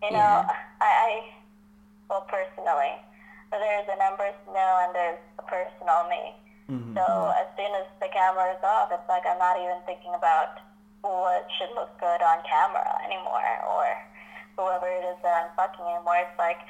[0.05, 0.53] You know, Yeah.
[0.81, 1.11] I, I
[2.09, 3.01] well, personally.
[3.51, 6.35] There's an Ember Snow and there's a personal me.
[6.67, 6.99] Mm-hmm.
[6.99, 7.05] So
[7.39, 10.59] as soon as the camera is off, it's like I'm not even thinking about
[11.07, 13.87] what should look good on camera anymore or
[14.59, 16.25] whoever it is that I'm fucking anymore.
[16.27, 16.67] It's like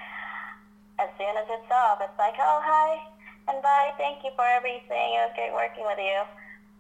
[1.01, 3.01] as soon as it's off, it's like, oh hi
[3.49, 5.09] and bye, thank you for everything.
[5.17, 6.21] It was great working with you,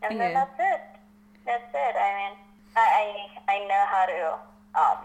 [0.03, 0.83] and then that's it.
[1.45, 1.95] That's it.
[1.97, 2.35] I mean,
[2.77, 3.05] I I,
[3.53, 4.21] I know how to
[4.75, 5.01] um,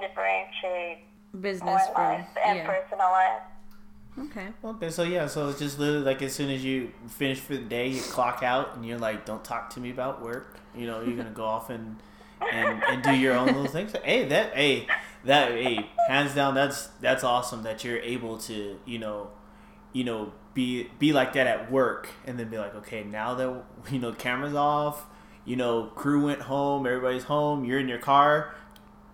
[0.00, 0.98] differentiate
[1.40, 2.66] Business from life and yeah.
[2.66, 3.42] personal life.
[4.18, 4.48] Okay.
[4.62, 7.62] Okay, so yeah, so it's just literally like as soon as you finish for the
[7.62, 11.00] day, you clock out, and you're like, "Don't talk to me about work." You know,
[11.00, 11.96] you're gonna go off and
[12.52, 13.94] and, and do your own little things.
[14.04, 14.86] Hey, that hey
[15.24, 19.30] that hey hands down, that's that's awesome that you're able to you know
[19.94, 23.64] you know be be like that at work, and then be like, okay, now that
[23.90, 25.06] you know cameras off,
[25.46, 28.54] you know crew went home, everybody's home, you're in your car.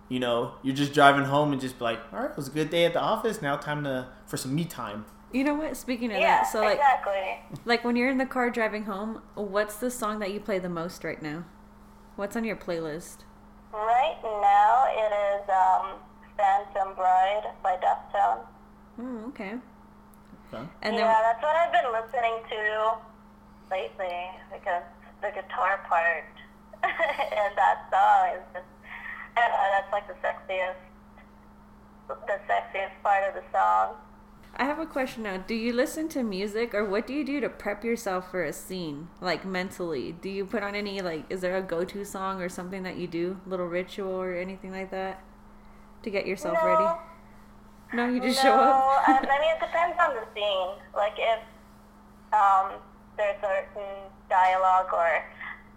[0.09, 2.51] You know, you're just driving home and just be like, all right, it was a
[2.51, 3.41] good day at the office.
[3.41, 5.05] Now time to for some me time.
[5.31, 5.77] You know what?
[5.77, 7.39] Speaking of Yeah, that, so like exactly.
[7.65, 10.69] like when you're in the car driving home, what's the song that you play the
[10.69, 11.45] most right now?
[12.15, 13.17] What's on your playlist?
[13.71, 15.99] Right now, it is um,
[16.35, 18.47] Phantom Bride by Deftones.
[18.99, 19.53] Oh, okay.
[20.51, 20.63] Okay.
[20.81, 22.97] And yeah, then that's what I've been listening to
[23.69, 24.17] lately
[24.51, 24.83] because
[25.21, 26.25] the guitar part
[26.83, 28.65] in that song is just,
[29.35, 30.75] Don't that's like the sexiest,
[32.07, 33.95] the sexiest part of the song.
[34.55, 35.37] I have a question now.
[35.37, 38.51] Do you listen to music or what do you do to prep yourself for a
[38.51, 39.07] scene?
[39.21, 40.11] Like mentally?
[40.11, 43.07] Do you put on any like is there a go-to song or something that you
[43.07, 45.23] do, little ritual or anything like that
[46.03, 46.99] to get yourself no, ready?
[47.93, 49.07] No, you just no, show up.
[49.07, 50.75] I, I mean, it depends on the scene.
[50.95, 51.39] Like if
[52.33, 52.79] um,
[53.17, 55.23] there's certain dialogue or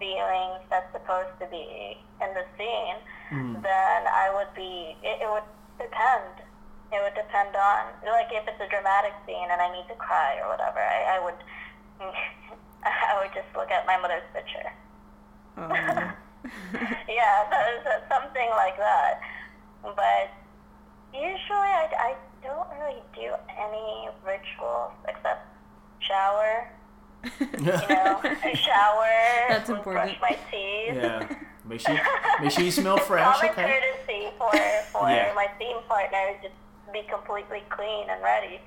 [0.03, 2.99] feelings that's supposed to be in the scene,
[3.31, 3.55] hmm.
[3.63, 4.99] then I would be.
[5.07, 5.47] It, it would
[5.79, 6.43] depend.
[6.91, 10.43] It would depend on like if it's a dramatic scene and I need to cry
[10.43, 10.83] or whatever.
[10.83, 11.39] I, I would.
[12.83, 14.67] I would just look at my mother's picture.
[15.55, 15.71] Oh.
[17.07, 19.23] yeah, so, so something like that.
[19.87, 20.35] But
[21.15, 25.47] usually I, I don't really do any rituals except
[26.01, 26.67] shower.
[27.41, 28.21] You know,
[28.55, 29.15] shower.
[29.49, 30.21] That's Brush important.
[30.21, 30.95] my teeth.
[30.97, 31.29] Yeah.
[31.65, 31.99] Make sure
[32.41, 33.37] make sure you smell fresh.
[33.39, 33.63] Common Okay.
[33.63, 34.51] courtesy for
[34.93, 35.33] for Yeah.
[35.35, 36.49] my scene partner to
[36.93, 38.61] be completely clean and ready.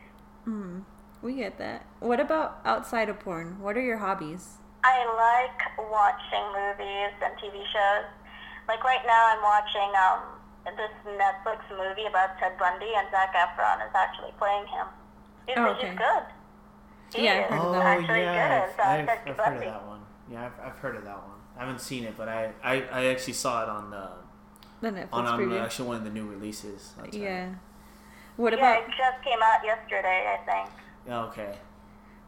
[0.47, 0.83] Mm,
[1.21, 1.85] we get that.
[1.99, 3.59] What about outside of porn?
[3.59, 4.57] What are your hobbies?
[4.83, 8.05] I like watching movies and TV shows.
[8.67, 10.21] Like right now, I'm watching um,
[10.77, 14.87] this Netflix movie about Ted Bundy, and Zac Efron is actually playing him.
[15.47, 15.95] He's, Oh, he's okay.
[15.95, 16.23] good.
[17.13, 17.85] He Yeah, I've heard of Oh that.
[17.85, 20.01] actually yeah, good I've, as uh, I've, I've heard of that one.
[20.29, 21.37] Yeah, I've, I've heard of that one.
[21.57, 24.09] I haven't seen it, but I, I, I actually saw it on the
[24.81, 25.59] The Netflix on, on preview.
[25.59, 26.93] actually one of the new releases.
[26.97, 27.21] That's right.
[27.21, 27.55] yeah.
[28.37, 30.69] What Yeah, about it just came out yesterday, I think.
[31.07, 31.55] Oh, Okay.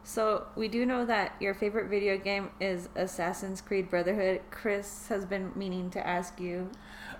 [0.02, 4.40] So we do know that your favorite video game is Assassin's Creed Brotherhood.
[4.50, 6.70] Chris has been meaning to ask you.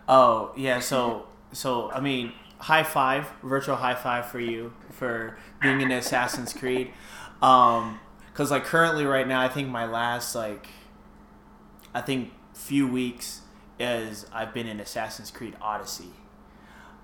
[0.09, 5.81] Oh yeah, so so I mean, high five, virtual high five for you for being
[5.81, 6.92] in Assassin's Creed.
[7.42, 8.01] Um,
[8.35, 10.68] cause like currently right now, I think my last like,
[11.94, 13.42] I think few weeks
[13.79, 16.11] is I've been in Assassin's Creed Odyssey.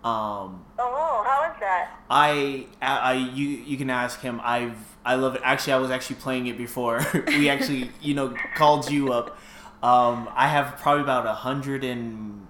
[0.03, 1.97] Um, Oh, how is that?
[2.11, 4.41] I, I, I- you, you can ask him.
[4.43, 5.41] I've, I love it.
[5.45, 9.39] Actually, I was actually playing it before we actually, you know, called you up.
[9.83, 12.47] Um, I have probably about a hundred and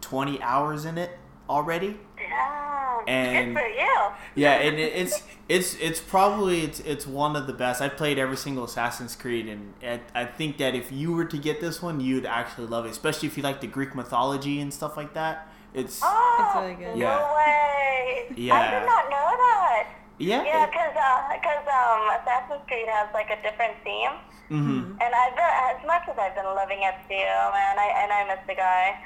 [0.00, 1.10] twenty hours in it
[1.48, 1.96] already.
[2.28, 3.96] Damn, And- good for you.
[4.34, 7.80] Yeah, and it, it's, it's, it's probably it's, it's one of the best.
[7.82, 11.38] I've played every single Assassin's Creed, and, and I think that if you were to
[11.38, 14.72] get this one, you'd actually love it, especially if you like the Greek mythology and
[14.72, 15.48] stuff like that.
[15.74, 16.96] It's, Oh, It's really good.
[16.98, 17.34] no Yeah.
[17.34, 18.26] way.
[18.52, 19.88] I did not know that.
[20.18, 20.92] yeah, Yeah, because
[21.32, 24.14] because um, Assassin's Creed has like a different theme,
[24.50, 24.92] mm-hmm.
[25.00, 27.74] and I've been as much as I've been loving it too, man.
[27.78, 28.98] I and I miss the guy.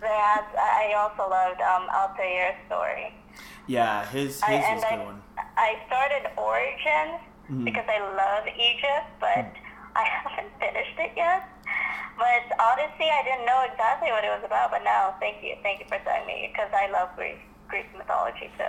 [0.00, 3.14] That I also loved um, Altair's story.
[3.66, 5.22] yeah, his, his I, was and a I, good one.
[5.56, 7.64] I started Origins Mhm.
[7.64, 9.46] because I love Egypt, but
[9.96, 11.48] I haven't finished it yet.
[12.18, 15.78] But Odyssey, I didn't know exactly what it was about, but now thank you, thank
[15.80, 18.64] you for telling me because I love Greek Greek mythology too.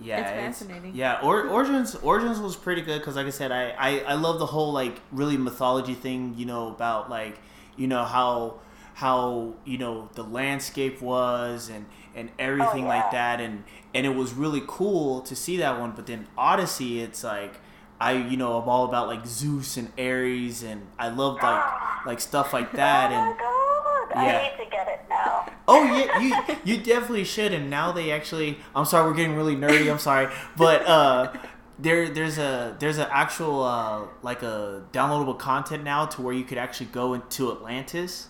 [0.00, 0.94] Yeah, It's fascinating.
[0.94, 4.38] Yeah, or, Origins Origins was pretty good because, like I said, I, I I love
[4.38, 6.34] the whole like really mythology thing.
[6.36, 7.38] You know about like
[7.76, 8.60] you know how
[8.94, 13.36] how you know the landscape was and and everything like yeah.
[13.36, 15.92] that, and and it was really cool to see that one.
[15.92, 17.60] But then Odyssey, it's like
[18.00, 21.64] I you know I'm all about like Zeus and Ares, and I love like
[22.06, 24.24] like stuff like that, oh and god!
[24.24, 24.38] yeah.
[24.38, 25.50] I need to get it now.
[25.68, 27.52] Oh yeah, you you definitely should.
[27.52, 29.90] And now they actually, I'm sorry, we're getting really nerdy.
[29.90, 31.32] I'm sorry, but uh,
[31.78, 36.44] there there's a there's an actual uh, like a downloadable content now to where you
[36.44, 38.28] could actually go into Atlantis.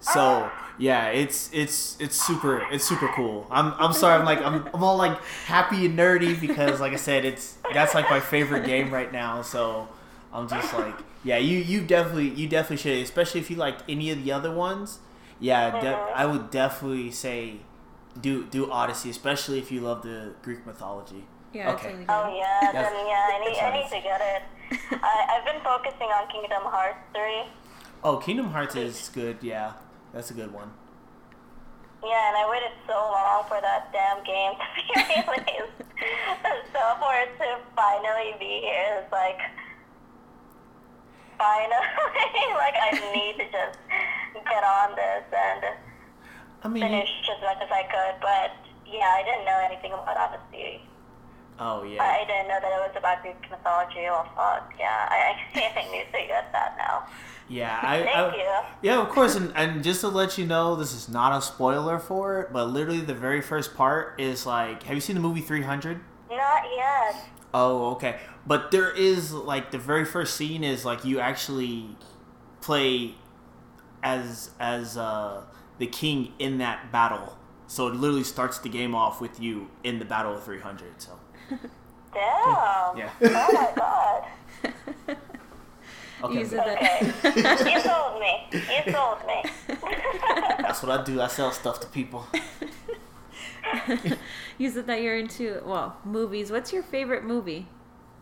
[0.00, 3.46] So yeah, it's it's it's super it's super cool.
[3.50, 4.18] I'm I'm sorry.
[4.18, 7.94] I'm like I'm, I'm all like happy and nerdy because like I said, it's that's
[7.94, 9.42] like my favorite game right now.
[9.42, 9.88] So
[10.32, 14.10] I'm just like yeah, you you definitely you definitely should, especially if you like any
[14.10, 15.00] of the other ones
[15.40, 16.12] yeah, de- uh-huh.
[16.14, 17.56] I would definitely say
[18.20, 21.24] do do Odyssey, especially if you love the Greek mythology.
[21.52, 21.72] Yeah.
[21.72, 21.94] Okay.
[21.94, 24.42] Really Oh yeah, then yeah, I need, I need to get it.
[25.02, 27.42] I, I've been focusing on Kingdom Hearts 3.
[28.04, 29.38] Oh, Kingdom Hearts is good.
[29.40, 29.72] Yeah,
[30.12, 30.70] that's a good one.
[32.02, 35.84] Yeah, and I waited so long for that damn game to be released.
[36.72, 39.36] so for it to finally be here is like,
[41.36, 41.76] finally,
[42.56, 43.78] like I need to just
[44.32, 45.76] get on this and
[46.64, 48.20] I mean, finish as much as I could.
[48.20, 48.56] But
[48.88, 50.80] yeah, I didn't know anything about Odyssey.
[51.60, 54.00] Oh yeah, I didn't know that it was about Greek mythology.
[54.02, 57.06] Well, fuck, yeah, I, I need to get that now.
[57.48, 57.78] yeah.
[57.82, 58.66] I, Thank I you.
[58.82, 59.34] yeah, of course.
[59.36, 62.66] And, and just to let you know, this is not a spoiler for it, but
[62.66, 66.00] literally the very first part is like, have you seen the movie Three Hundred?
[66.30, 67.24] Not yet.
[67.52, 68.16] Oh, okay.
[68.46, 71.96] But there is like the very first scene is like you actually
[72.60, 73.14] play
[74.02, 75.42] as as uh,
[75.78, 77.36] the king in that battle.
[77.66, 81.00] So it literally starts the game off with you in the battle of 300.
[81.02, 81.12] So
[82.14, 82.96] Damn.
[82.96, 83.10] Yeah.
[83.22, 84.24] Oh my god.
[86.24, 87.12] okay, Use it Okay.
[87.72, 88.48] you sold me.
[88.52, 89.50] You sold me.
[90.58, 91.20] that's what I do.
[91.20, 92.26] I sell stuff to people.
[94.58, 96.50] Use it that you're into well movies.
[96.50, 97.68] What's your favorite movie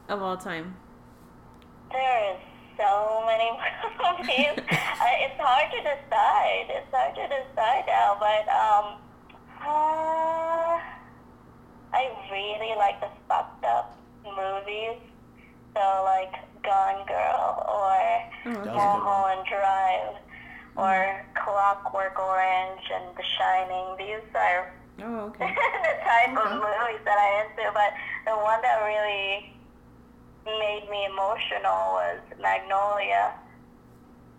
[0.09, 0.77] of all time?
[1.91, 2.41] There is
[2.77, 4.65] so many movies.
[4.71, 6.67] I, it's hard to decide.
[6.69, 8.99] It's hard to decide now, but um,
[9.67, 10.79] uh,
[11.93, 15.01] I really like the fucked up movies.
[15.75, 17.89] So like Gone Girl or
[18.47, 20.15] Oh, That was a good Mulholland Drive
[20.77, 21.45] or mm.
[21.45, 23.97] Clockwork Orange and The Shining.
[23.99, 25.47] These are Oh, okay.
[25.55, 27.95] the type of movies that I into, but
[28.27, 29.55] the one that really
[30.45, 33.35] made me emotional was Magnolia.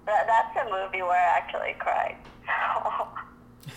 [0.05, 2.17] That, that's a movie where I actually cried.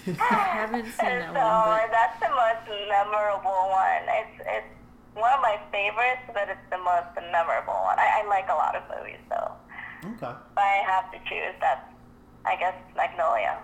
[0.04, 4.02] So, I haven't seen and that so one, but that's the most memorable one.
[4.08, 4.72] It's it's
[5.14, 7.98] one of my favorites, but it's the most memorable one.
[7.98, 9.52] I, I like a lot of movies, though.
[10.04, 10.32] Okay.
[10.34, 11.84] If I have to choose, that's
[12.44, 13.58] I guess Magnolia.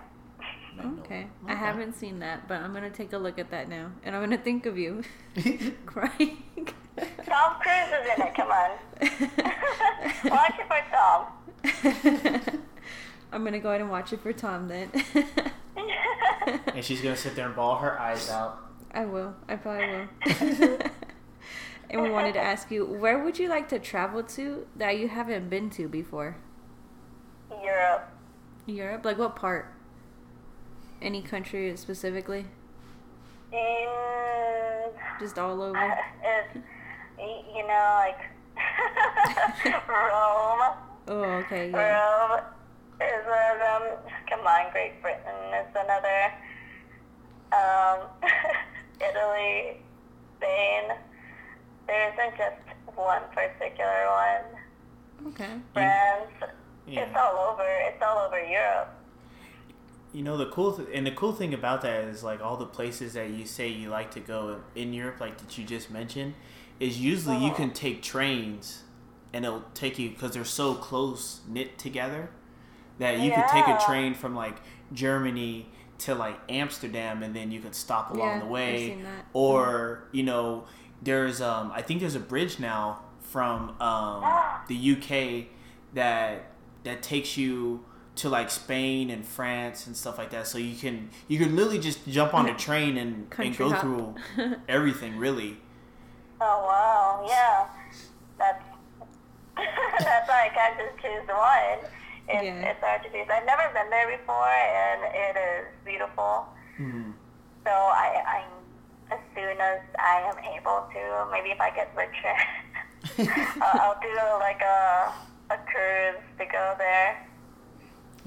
[0.99, 1.27] okay.
[1.47, 4.21] I haven't seen that, but I'm gonna take a look at that now, and I'm
[4.21, 5.03] gonna think of you
[5.85, 6.43] crying.
[7.25, 8.35] Tom Cruise is in it.
[8.35, 8.71] Come on,
[10.31, 12.59] watch it for Tom.
[13.31, 14.91] I'm gonna go ahead and watch it for Tom then.
[16.75, 18.59] And she's gonna sit there and bawl her eyes out.
[18.91, 19.35] I will.
[19.47, 20.07] I probably will.
[21.89, 25.07] and we wanted to ask you, where would you like to travel to that you
[25.07, 26.37] haven't been to before?
[27.63, 28.09] Europe.
[28.65, 29.05] Europe?
[29.05, 29.73] Like what part?
[31.01, 32.45] Any country specifically?
[33.53, 35.97] Mm, Just all over?
[36.23, 36.55] it's
[37.17, 38.19] you know like
[39.87, 40.75] Rome.
[41.07, 41.97] Oh, okay, yeah.
[41.97, 42.39] Rome
[43.01, 44.13] is one of them.
[44.29, 46.33] Come on, Great Britain is another.
[47.51, 47.99] Um,
[49.01, 49.81] Italy,
[50.37, 50.97] Spain.
[51.87, 55.31] There isn't just one particular one.
[55.33, 55.49] Okay.
[55.73, 56.53] France.
[56.87, 57.01] Yeah.
[57.01, 57.63] It's all over.
[57.87, 58.95] It's all over Europe.
[60.11, 62.65] You know the cool th- and the cool thing about that is like all the
[62.65, 66.33] places that you say you like to go in Europe, like that you just mentioned,
[66.79, 68.83] is usually you can take trains,
[69.33, 72.31] and it'll take you because they're so close knit together
[72.97, 74.57] that you could take a train from like
[74.91, 79.03] Germany to like Amsterdam, and then you could stop along Yeah, the I've way, seen
[79.03, 79.25] that.
[79.33, 80.65] or you know
[81.01, 84.23] there's um I think there's a bridge now from um
[84.67, 85.47] the UK
[85.93, 86.51] that
[86.83, 87.85] that takes you
[88.15, 90.47] to like Spain and France and stuff like that.
[90.47, 93.81] So you can you can literally just jump on a train and, and go hop.
[93.81, 94.15] through
[94.67, 95.57] everything really.
[96.41, 97.67] Oh wow, yeah.
[98.37, 98.63] That's
[99.55, 101.91] that's why I can't just choose one.
[102.29, 102.69] It's Yeah.
[102.71, 103.27] it's hard to choose.
[103.29, 106.45] I've never been there before, and it is beautiful.
[106.77, 107.11] Hmm.
[107.65, 108.43] So I, I
[109.11, 112.37] as soon as I am able to, maybe if I get richer,
[113.61, 115.11] I'll, I'll do like a
[115.51, 117.25] a cruise to go there.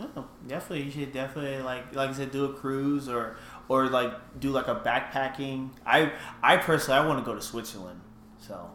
[0.00, 3.36] Oh, definitely, you should definitely like like I said, do a cruise or
[3.68, 5.70] or like do like a backpacking.
[5.86, 8.00] I I personally I want to go to Switzerland,
[8.38, 8.70] so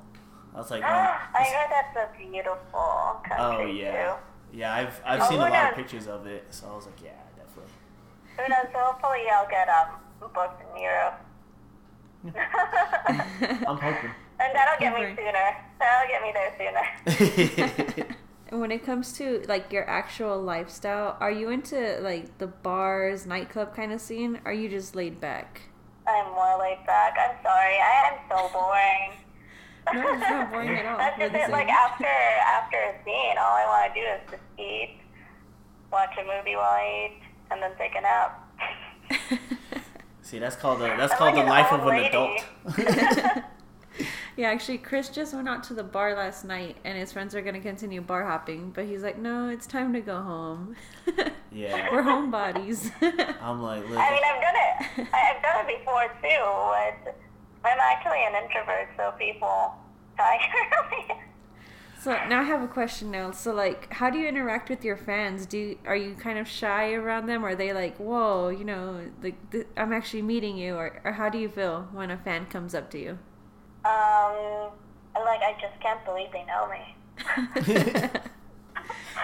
[0.53, 4.13] I was like, oh, I heard that's a beautiful country oh yeah, too.
[4.51, 4.73] Yeah.
[4.73, 7.01] I've I've Oh, seen a we're lot of pictures of it, so I was like,
[7.01, 7.73] yeah, definitely.
[8.37, 8.71] Who knows?
[8.73, 9.99] Hopefully, I'll get um
[10.33, 11.19] booked in Europe.
[13.65, 14.15] I'm hoping.
[14.39, 15.15] And that'll get me Alright.
[15.15, 15.57] sooner.
[15.79, 16.85] That'll get me there sooner.
[18.49, 23.25] And when it comes to like your actual lifestyle, are you into like the bars,
[23.25, 24.37] nightclub kind of scene?
[24.45, 25.61] Or are you just laid back?
[26.07, 27.15] I'm more laid back.
[27.19, 27.77] I'm sorry.
[27.79, 29.11] I am so boring.
[29.93, 30.97] No, it's not boring at all.
[30.97, 31.51] That's You're just it.
[31.51, 34.97] Like after after a scene, all I want to do is just eat,
[35.91, 37.21] watch a movie while I eat,
[37.51, 38.43] and then take a nap.
[40.21, 42.07] See, that's called the that's I'm called like the life of an lady.
[42.07, 42.41] adult.
[44.37, 47.41] yeah, actually, Chris just went out to the bar last night, and his friends are
[47.41, 50.75] gonna continue bar hopping, but he's like, "No, it's time to go home.
[51.51, 51.87] Yeah.
[51.91, 52.91] We're homebodies."
[53.41, 53.97] I'm like, look.
[53.97, 55.07] I mean, I've done it.
[55.13, 57.03] I- I've done it before too.
[57.05, 57.15] But
[57.63, 59.73] I'm actually an introvert, so people
[60.17, 60.39] tire
[60.91, 61.15] me.
[61.99, 63.31] so now I have a question now.
[63.31, 65.45] So like, how do you interact with your fans?
[65.45, 67.43] Do you, are you kind of shy around them?
[67.43, 71.13] Or are they like, "Whoa, you know, like th- I'm actually meeting you," or or
[71.13, 73.19] how do you feel when a fan comes up to you?
[73.85, 74.71] Um,
[75.15, 76.95] like I just can't believe they know me.
[77.63, 77.83] And so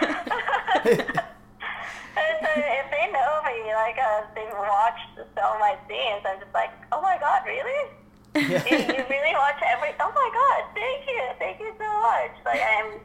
[2.56, 6.70] if they know me, like uh, they've watched some of my scenes, I'm just like,
[6.92, 7.90] oh my god, really?
[8.34, 9.94] You, you really watch every?
[10.00, 12.32] Oh my god, thank you, thank you so much.
[12.44, 13.00] Like I'm,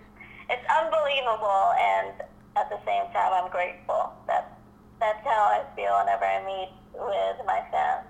[0.49, 2.13] it's unbelievable, and
[2.55, 4.13] at the same time, I'm grateful.
[4.27, 4.51] That's
[4.99, 8.05] that's how I feel whenever I meet with my fans.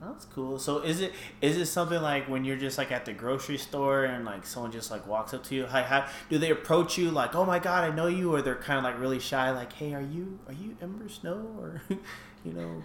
[0.00, 0.60] That's cool.
[0.60, 4.04] So is it is it something like when you're just like at the grocery store
[4.04, 5.66] and like someone just like walks up to you?
[5.66, 6.08] Hi, hi.
[6.30, 8.84] do they approach you like, oh my god, I know you, or they're kind of
[8.84, 11.82] like really shy, like, hey, are you are you Ember Snow, or
[12.44, 12.84] you know,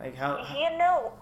[0.00, 0.42] like how?
[0.42, 1.12] how- You know,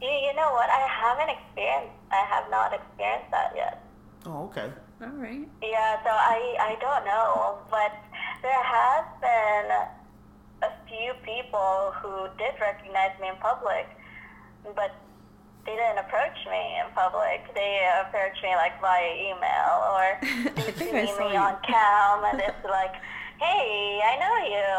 [0.00, 0.68] you, you know what?
[0.70, 1.92] I haven't experienced.
[2.10, 3.84] I have not experienced that yet.
[4.26, 4.70] Oh, okay.
[5.02, 5.48] All right.
[5.62, 7.92] Yeah, so I I don't know, but
[8.42, 9.70] there has been
[10.68, 13.86] a few people who did recognize me in public,
[14.76, 14.92] but
[15.64, 17.48] they didn't approach me in public.
[17.54, 20.18] They approached me like via email or
[20.56, 21.38] they see me you.
[21.40, 22.94] on cam and it's like,
[23.40, 24.76] hey, I know you.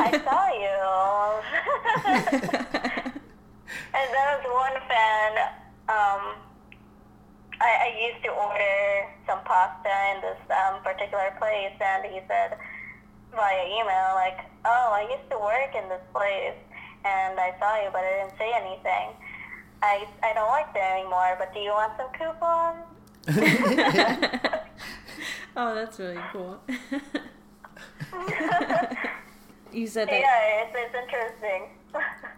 [0.00, 0.78] I saw you.
[3.94, 5.32] And there was one fan.
[5.88, 6.22] Um,
[7.60, 12.56] I, I used to order some pasta in this um, particular place, and he said
[13.34, 16.56] via email, like, "Oh, I used to work in this place,
[17.04, 19.12] and I saw you, but I didn't say anything.
[19.82, 21.36] I I don't work there anymore.
[21.38, 22.84] But do you want some coupons?"
[25.56, 26.60] oh, that's really cool.
[29.72, 30.20] you said that.
[30.20, 31.68] yeah, it's, it's interesting.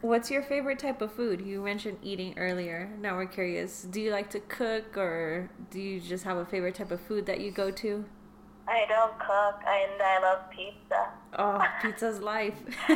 [0.03, 1.41] What's your favorite type of food?
[1.43, 2.91] You mentioned eating earlier.
[3.01, 3.83] Now we're curious.
[3.83, 7.27] Do you like to cook, or do you just have a favorite type of food
[7.27, 8.05] that you go to?
[8.67, 11.11] I don't cook, and I love pizza.
[11.39, 12.55] Oh, pizza's life.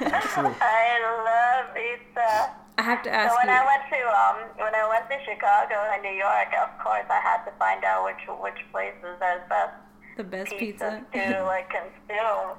[0.00, 2.54] I love pizza.
[2.78, 3.52] I have to So ask when you.
[3.52, 7.20] I went to um when I went to Chicago and New York, of course I
[7.20, 9.74] had to find out which which places are the best
[10.16, 11.32] the best pizza pizza.
[11.38, 12.56] to like consume.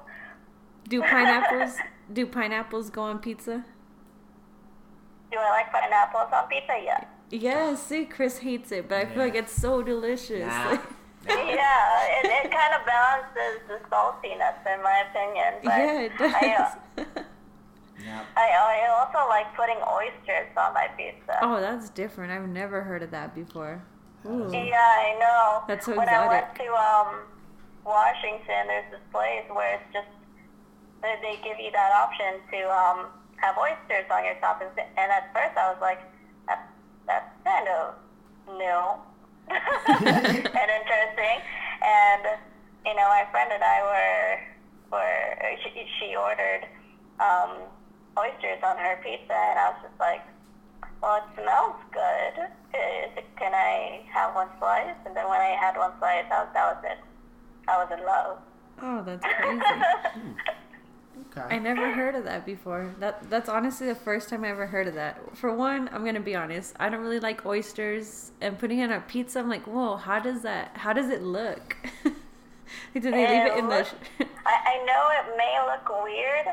[0.88, 1.76] Do pineapples?
[2.12, 3.64] Do pineapples go on pizza?
[5.30, 6.78] Do I like pineapples on pizza?
[6.82, 7.04] Yes.
[7.30, 7.82] Yes.
[7.82, 10.46] See, Chris hates it, but I feel like it's so delicious.
[10.46, 10.78] Nah.
[11.28, 15.54] yeah, it, it kind of balances the saltiness in my opinion.
[15.64, 17.24] But yeah, it I, uh, does.
[18.36, 21.38] I I also like putting oysters on my pizza.
[21.40, 22.30] oh, that's different.
[22.32, 23.82] I've never heard of that before.
[24.26, 24.50] Ooh.
[24.52, 25.64] Yeah, I know.
[25.66, 27.22] That's so when I went to um
[27.84, 30.08] Washington, there's this place where it's just
[31.04, 35.12] they they give you that option to um have oysters on your top, and and
[35.12, 36.00] at first I was like,
[36.48, 36.64] that
[37.06, 37.94] that's kind of
[38.48, 38.80] new
[39.52, 41.36] and interesting,
[41.84, 42.24] and
[42.88, 46.64] you know my friend and I were were she, she ordered
[47.20, 47.68] um
[48.16, 50.22] oysters on her pizza, and I was just like.
[51.02, 52.48] Well, it smells good.
[53.36, 54.96] Can I have one slice?
[55.04, 56.98] And then when I had one slice, I was, that was it.
[57.68, 58.38] I was in love.
[58.80, 60.32] Oh, that's crazy.
[61.36, 61.56] Okay.
[61.56, 62.94] I never heard of that before.
[63.00, 65.36] That that's honestly the first time I ever heard of that.
[65.36, 66.74] For one, I'm gonna be honest.
[66.78, 70.18] I don't really like oysters, and putting it on a pizza, I'm like, whoa, how
[70.20, 70.76] does that?
[70.76, 71.76] How does it look?
[72.04, 72.14] like,
[72.94, 73.76] do they leave it in the?
[73.78, 73.94] looks-
[74.46, 76.46] I, I know it may look weird,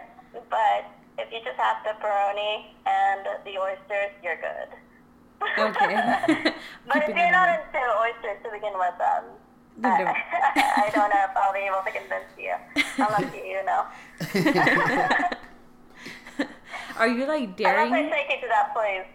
[0.50, 0.86] but
[1.18, 4.70] if you just have the pepperoni and the oysters, you're good.
[5.60, 6.54] okay.
[6.88, 9.26] But if you're not into oysters to begin with, um,
[9.82, 10.08] Then I, don't.
[10.78, 12.54] I don't know if I'll be able to convince you.
[12.98, 13.86] Unless you, you know.
[16.98, 18.10] Are you like Unless I daring?
[18.12, 19.08] take you to that place.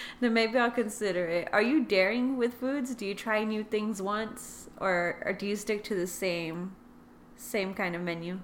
[0.20, 1.48] then maybe I'll consider it.
[1.52, 2.94] Are you daring with foods?
[2.94, 6.74] Do you try new things once, or or do you stick to the same,
[7.36, 8.40] same kind of menu?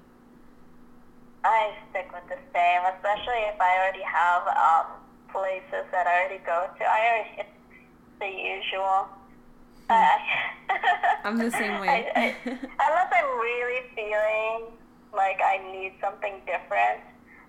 [1.45, 4.87] I stick with the same, especially if I already have um,
[5.33, 6.85] places that I already go to.
[6.85, 7.47] I already hit
[8.21, 9.09] the usual.
[9.91, 10.18] I,
[11.24, 11.89] I'm the same way.
[12.14, 14.72] I, I, unless I'm really feeling
[15.14, 17.01] like I need something different,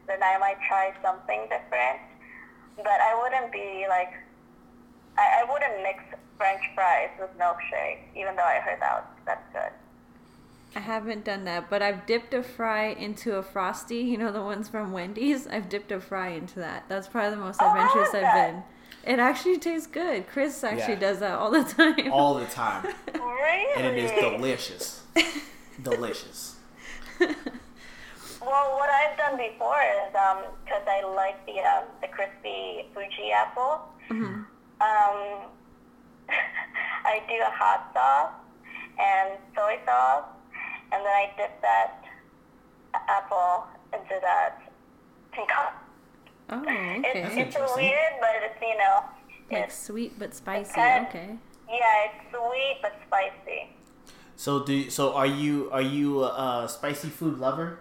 [0.07, 1.99] then I might try something different.
[2.77, 4.13] But I wouldn't be like,
[5.17, 6.03] I, I wouldn't mix
[6.37, 9.71] French fries with milkshake, even though I heard that that's good.
[10.75, 13.97] I haven't done that, but I've dipped a fry into a frosty.
[13.97, 15.47] You know the ones from Wendy's.
[15.47, 16.85] I've dipped a fry into that.
[16.87, 18.51] That's probably the most Oh, adventurous I've that?
[18.53, 18.63] been.
[19.05, 20.27] It actually tastes good.
[20.27, 20.99] Chris actually Yeah.
[20.99, 22.11] does that all the time.
[22.11, 23.73] all the time, Really?
[23.77, 25.03] and it is delicious,
[25.81, 26.55] delicious.
[27.19, 30.11] Well, what I've done before is
[30.63, 33.81] because I like the um, the crispy Fuji apple.
[34.09, 34.43] Mm-hmm.
[34.79, 35.49] Um,
[37.05, 38.31] I do a hot sauce
[38.99, 40.23] and soy sauce,
[40.91, 42.03] and then I dip that
[42.93, 44.61] apple into that
[45.33, 45.88] concoction.
[46.51, 47.21] Oh, It's, okay.
[47.23, 47.75] it's interesting.
[47.85, 49.03] weird, but it's you know,
[49.51, 50.73] Like it's sweet but spicy.
[50.73, 51.29] kind- Okay.
[51.69, 53.69] yeah, it's sweet but spicy.
[54.35, 57.79] So do so are you are you a, a spicy food lover?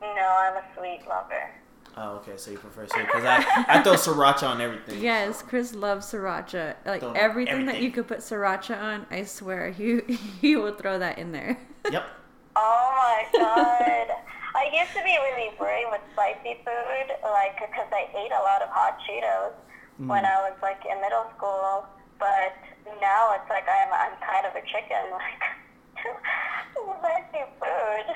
[0.00, 1.50] No, I'm a sweet lover.
[1.96, 2.32] Oh, okay.
[2.36, 3.36] So you prefer sweet because I,
[3.68, 5.00] I throw sriracha on everything.
[5.00, 6.74] Yes, Chris loves sriracha.
[6.84, 10.00] Like Throw everything, that you could put sriracha on, I swear he
[10.40, 11.56] he will throw that in there.
[11.90, 12.04] Yep.
[12.56, 14.08] Oh my god.
[14.54, 18.62] I used to be really worried with spicy food, like, because I ate a lot
[18.62, 19.52] of hot Cheetos
[19.98, 21.86] when I was, like, in middle school.
[22.18, 22.54] But
[23.00, 25.42] now it's like I'm, I'm kind of a chicken, like,
[27.02, 28.14] spicy food.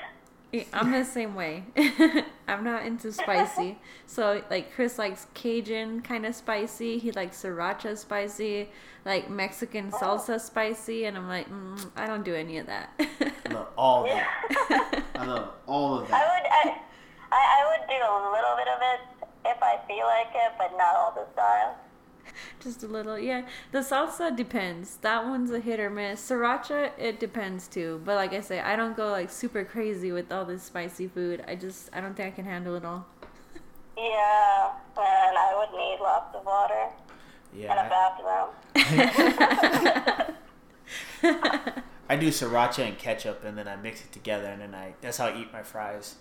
[0.73, 1.63] I'm the same way.
[2.47, 3.77] I'm not into spicy.
[4.07, 6.97] So like Chris likes Cajun kind of spicy.
[6.97, 8.69] He likes sriracha spicy,
[9.05, 12.89] like Mexican salsa spicy, and I'm like, mm, I don't do any of that.
[12.99, 15.03] I love all of it.
[15.19, 16.15] I love all of that.
[16.15, 16.77] I would, I,
[17.31, 18.99] I, I would do a little bit of it
[19.45, 21.75] if I feel like it, but not all the time.
[22.61, 23.45] Just a little, yeah.
[23.71, 24.97] The salsa depends.
[24.97, 26.21] That one's a hit or miss.
[26.29, 27.99] Sriracha, it depends too.
[28.05, 31.43] But like I say, I don't go like super crazy with all this spicy food.
[31.47, 33.05] I just, I don't think I can handle it all.
[33.97, 36.87] Yeah, and I would need lots of water
[37.53, 37.75] Yeah.
[37.75, 38.49] and a bathroom.
[42.09, 44.93] I, I do sriracha and ketchup, and then I mix it together, and then I
[45.01, 46.15] that's how I eat my fries.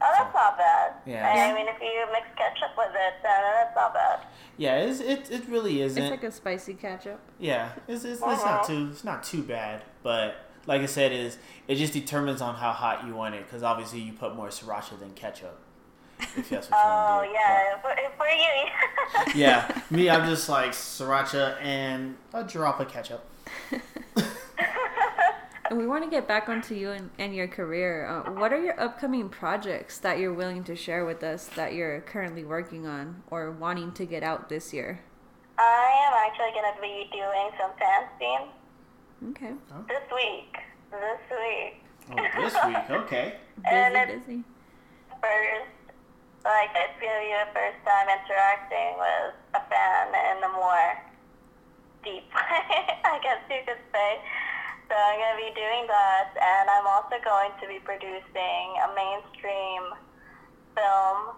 [0.00, 0.92] Oh, that's not bad.
[1.06, 1.26] Yeah.
[1.26, 4.20] I mean, if you mix ketchup with it, then that's not bad.
[4.58, 6.02] Yeah, it's, it it really isn't.
[6.02, 7.20] It's like a spicy ketchup.
[7.38, 8.72] Yeah, it's, it's, it's not mm-hmm.
[8.72, 10.36] too it's not too bad, but
[10.66, 11.38] like I said, is
[11.68, 14.98] it just determines on how hot you want it because obviously you put more sriracha
[14.98, 15.58] than ketchup.
[16.18, 17.34] If that's what you Oh, want to do.
[17.34, 17.80] yeah.
[17.80, 19.40] For, for you.
[19.40, 23.24] Yeah, me, I'm just like sriracha and a drop of ketchup.
[25.68, 28.06] And we want to get back onto you and, and your career.
[28.06, 32.00] Uh, what are your upcoming projects that you're willing to share with us that you're
[32.02, 35.00] currently working on or wanting to get out this year?
[35.58, 38.48] I am actually going to be doing some fanzine
[39.30, 39.54] Okay.
[39.88, 40.56] this week.
[40.92, 41.82] This week.
[42.12, 43.34] Oh, this week, okay.
[43.64, 44.44] And Busy, it's busy.
[45.20, 45.74] first,
[46.44, 50.92] like, it's going to be the first time interacting with a fan in the more
[52.04, 54.20] deep way, I guess you could say.
[54.86, 58.88] So I'm going to be doing that, and I'm also going to be producing a
[58.94, 59.82] mainstream
[60.78, 61.34] film,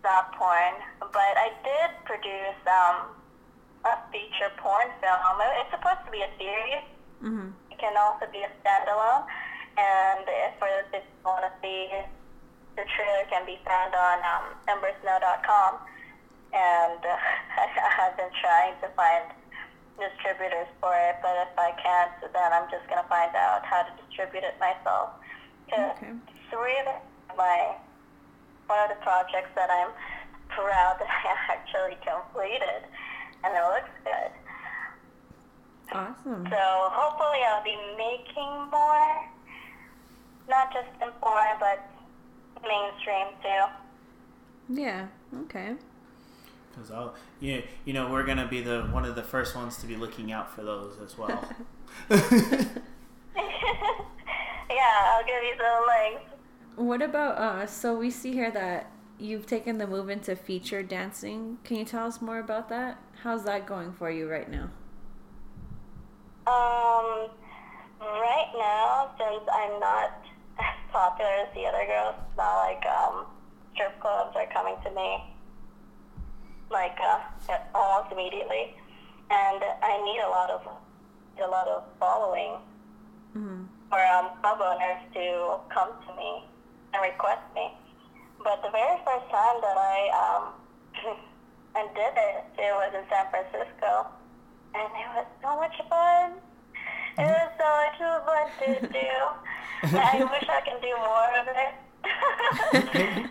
[0.00, 0.72] not porn.
[1.00, 3.12] But I did produce um,
[3.84, 5.20] a feature porn film.
[5.60, 6.86] It's supposed to be a series.
[7.20, 7.52] Mm-hmm.
[7.72, 9.28] It can also be a standalone.
[9.76, 11.92] And if for those that want to see,
[12.72, 15.76] the trailer can be found on um, embersnow.com.
[16.56, 17.20] And uh,
[18.00, 19.28] I've been trying to find
[19.98, 23.82] distributors for it, but if I can't, then I'm just going to find out how
[23.82, 25.18] to distribute it myself.
[25.68, 26.14] Okay.
[26.50, 27.76] three of my
[28.66, 29.92] one of the projects that I'm
[30.54, 32.88] proud that I actually completed,
[33.44, 34.32] and it looks good.
[35.92, 36.44] Awesome.
[36.50, 39.24] So hopefully I'll be making more,
[40.48, 41.80] not just in porn, but
[42.62, 44.82] mainstream too.
[44.82, 45.06] Yeah.
[45.44, 45.74] Okay.
[46.70, 49.86] Because I'll, you, you know, we're gonna be the one of the first ones to
[49.86, 51.48] be looking out for those as well.
[54.70, 56.30] Yeah, I'll give you the links.
[56.76, 57.66] What about uh?
[57.66, 61.58] So we see here that you've taken the move into feature dancing.
[61.64, 62.98] Can you tell us more about that?
[63.22, 64.70] How's that going for you right now?
[66.46, 67.28] Um,
[68.00, 70.22] right now, since I'm not
[70.60, 73.26] as popular as the other girls, it's not like um,
[73.74, 75.34] strip clubs are coming to me
[76.70, 77.20] like uh,
[77.74, 78.74] almost immediately,
[79.30, 80.60] and I need a lot of
[81.42, 82.56] a lot of following
[83.36, 83.64] Mm-hmm.
[83.90, 86.42] for um, club owners to come to me
[86.94, 87.70] and request me.
[88.42, 90.44] but the very first time that I um,
[91.76, 94.08] and did it, it was in San Francisco,
[94.74, 96.40] and it was so much fun.
[97.20, 98.46] It was so much fun
[98.80, 99.12] to do.
[100.00, 101.72] I wish I can do more of it.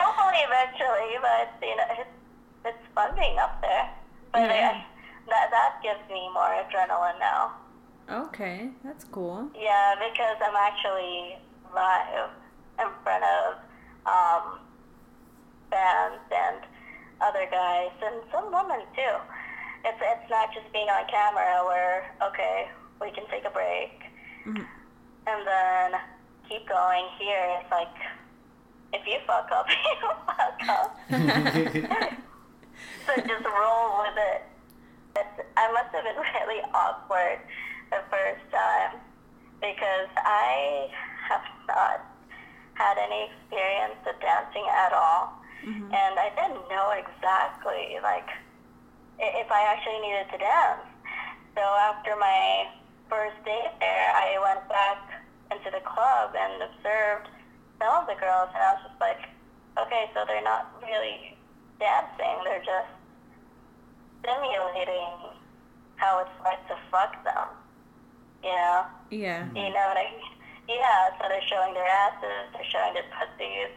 [0.00, 2.10] Hopefully, eventually, but you know, it's
[2.64, 3.90] it's fun being up there.
[4.32, 4.72] But Yeah.
[4.74, 4.84] I,
[5.28, 7.52] that that gives me more adrenaline now.
[8.10, 9.50] Okay, that's cool.
[9.54, 11.36] Yeah, because I'm actually
[11.74, 12.30] live
[12.80, 13.54] in front of
[14.06, 14.60] um,
[15.70, 16.60] bands and
[17.20, 19.14] other guys and some women too.
[19.84, 22.68] It's it's not just being on camera where okay
[23.00, 24.02] we can take a break
[24.46, 24.66] Mhm.
[25.26, 26.00] and then
[26.48, 27.04] keep going.
[27.18, 27.94] Here it's like
[28.94, 30.98] if you fuck up, you fuck up.
[33.06, 34.42] so just roll with it.
[35.56, 36.16] I must have been
[36.46, 37.40] really awkward
[37.90, 39.00] the first time
[39.60, 40.88] because I
[41.28, 42.04] have not
[42.74, 45.34] had any experience of dancing at all,
[45.66, 45.90] mm-hmm.
[45.90, 48.28] and I didn't know exactly like
[49.18, 50.86] if I actually needed to dance.
[51.56, 52.70] So after my
[53.10, 57.26] first day there, I went back into the club and observed
[57.80, 59.26] some of the girls, and I was just like,
[59.74, 61.37] okay, so they're not really
[61.78, 62.92] dancing; they're just
[64.24, 65.38] simulating
[65.96, 67.48] how it's like to fuck them.
[68.42, 68.86] You know?
[69.10, 69.46] Yeah.
[69.48, 70.38] You know what I mean?
[70.68, 73.72] Yeah, so they're showing their asses, they're showing their pussies,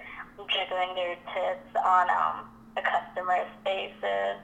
[0.52, 4.38] jiggling their tits on um the customers' faces,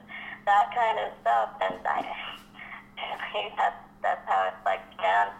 [0.44, 1.50] that kind of stuff.
[1.60, 2.00] And I,
[2.98, 5.34] I think that's that's how it's like to dance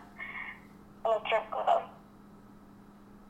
[1.04, 1.82] in a strip club.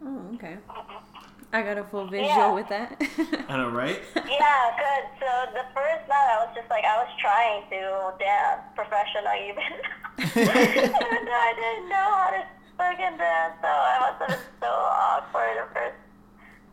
[0.04, 0.56] Oh, okay.
[1.52, 2.52] I got a full visual Yeah.
[2.52, 3.00] with that.
[3.48, 4.00] I know, right?
[4.14, 5.04] Yeah, good.
[5.20, 9.72] So the first night I was just like I was trying to dance professional even,
[10.44, 12.42] even though I didn't know how to
[12.76, 13.54] fucking dance.
[13.62, 15.96] So I must have been so awkward the first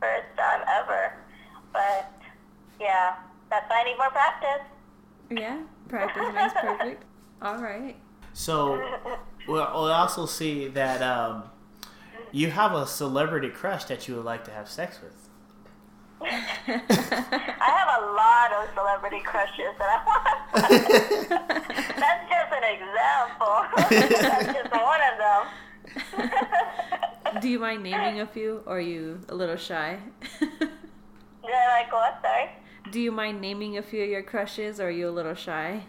[0.01, 1.13] first time ever.
[1.71, 2.11] But
[2.79, 3.15] yeah,
[3.49, 4.65] that's why I need more practice.
[5.31, 7.03] yeah, practice makes perfect.
[7.41, 7.95] All right.
[8.33, 8.75] So
[9.47, 11.43] we'll, we'll also see that um,
[12.35, 15.29] you have a celebrity crush that you would like to have sex with.
[16.21, 16.27] I
[16.67, 20.39] have a lot of celebrity crushes that I want.
[21.95, 23.55] that's just an example.
[24.19, 25.17] that's just one of
[26.17, 27.41] them.
[27.41, 29.99] Do you mind naming a few, or are you a little shy?
[30.41, 30.51] Did
[31.45, 32.19] I like what?
[32.21, 32.49] Sorry.
[32.91, 35.85] Do you mind naming a few of your crushes, or are you a little shy?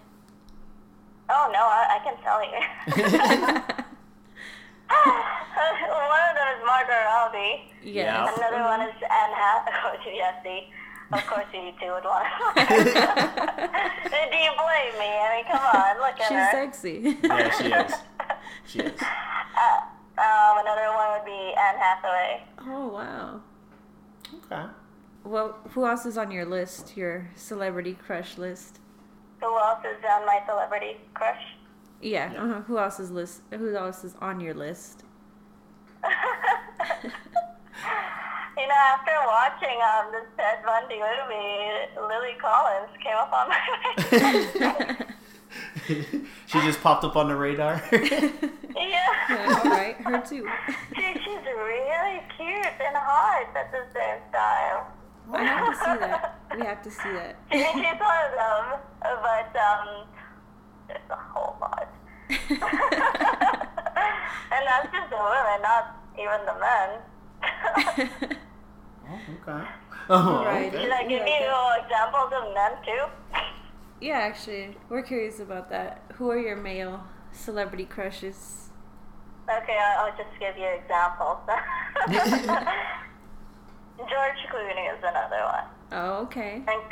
[1.29, 2.41] Oh no, I, I can tell
[3.67, 3.83] you.
[4.95, 7.73] one of them is Margot Robbie.
[7.83, 8.07] Yes.
[8.07, 8.35] Yeah.
[8.37, 10.15] Another one is Anne Hathaway.
[10.15, 10.69] yes, see,
[11.13, 12.27] of course you two would want.
[12.57, 12.65] To.
[14.31, 15.11] Do you blame me?
[15.11, 16.51] I mean, come on, look at She's her.
[16.51, 17.19] She's sexy.
[17.23, 17.93] Yeah, she is.
[18.67, 19.01] She is.
[19.01, 19.81] Uh,
[20.19, 22.43] um, another one would be Anne Hathaway.
[22.67, 23.41] oh wow.
[24.45, 24.67] Okay.
[25.25, 26.97] Well, who else is on your list?
[26.97, 28.79] Your celebrity crush list?
[29.41, 31.43] Who else is on my celebrity crush?
[32.01, 32.33] Yeah.
[32.37, 32.61] Uh-huh.
[32.63, 33.43] Who else is list?
[33.51, 35.03] Who else is on your list?
[38.57, 45.07] You know, after watching um, this Ted Bundy movie, Lily Collins came up on my
[46.47, 47.83] she just popped up on the radar.
[47.93, 48.31] yeah.
[48.75, 50.49] Yeah, all right, her too.
[50.97, 54.85] She, she's really cute and hot at the same time.
[55.35, 56.41] I have to see that.
[56.57, 57.37] We have to see that.
[57.53, 60.07] She, she's one of them, but um,
[60.89, 61.89] there's a whole lot.
[62.29, 62.39] and
[64.67, 66.89] that's just the women, not even the men.
[69.09, 69.69] oh, okay.
[70.09, 70.73] Oh, Right.
[70.73, 70.83] okay.
[70.83, 73.05] Should I give Yeah, you examples of men too?
[74.01, 76.03] yeah, actually, we're curious about that.
[76.15, 78.71] Who are your male celebrity crushes?
[79.49, 81.39] Okay, I'll, I'll just give you examples.
[83.99, 85.65] George Clooney is another one.
[85.93, 86.63] Oh, okay.
[86.67, 86.83] And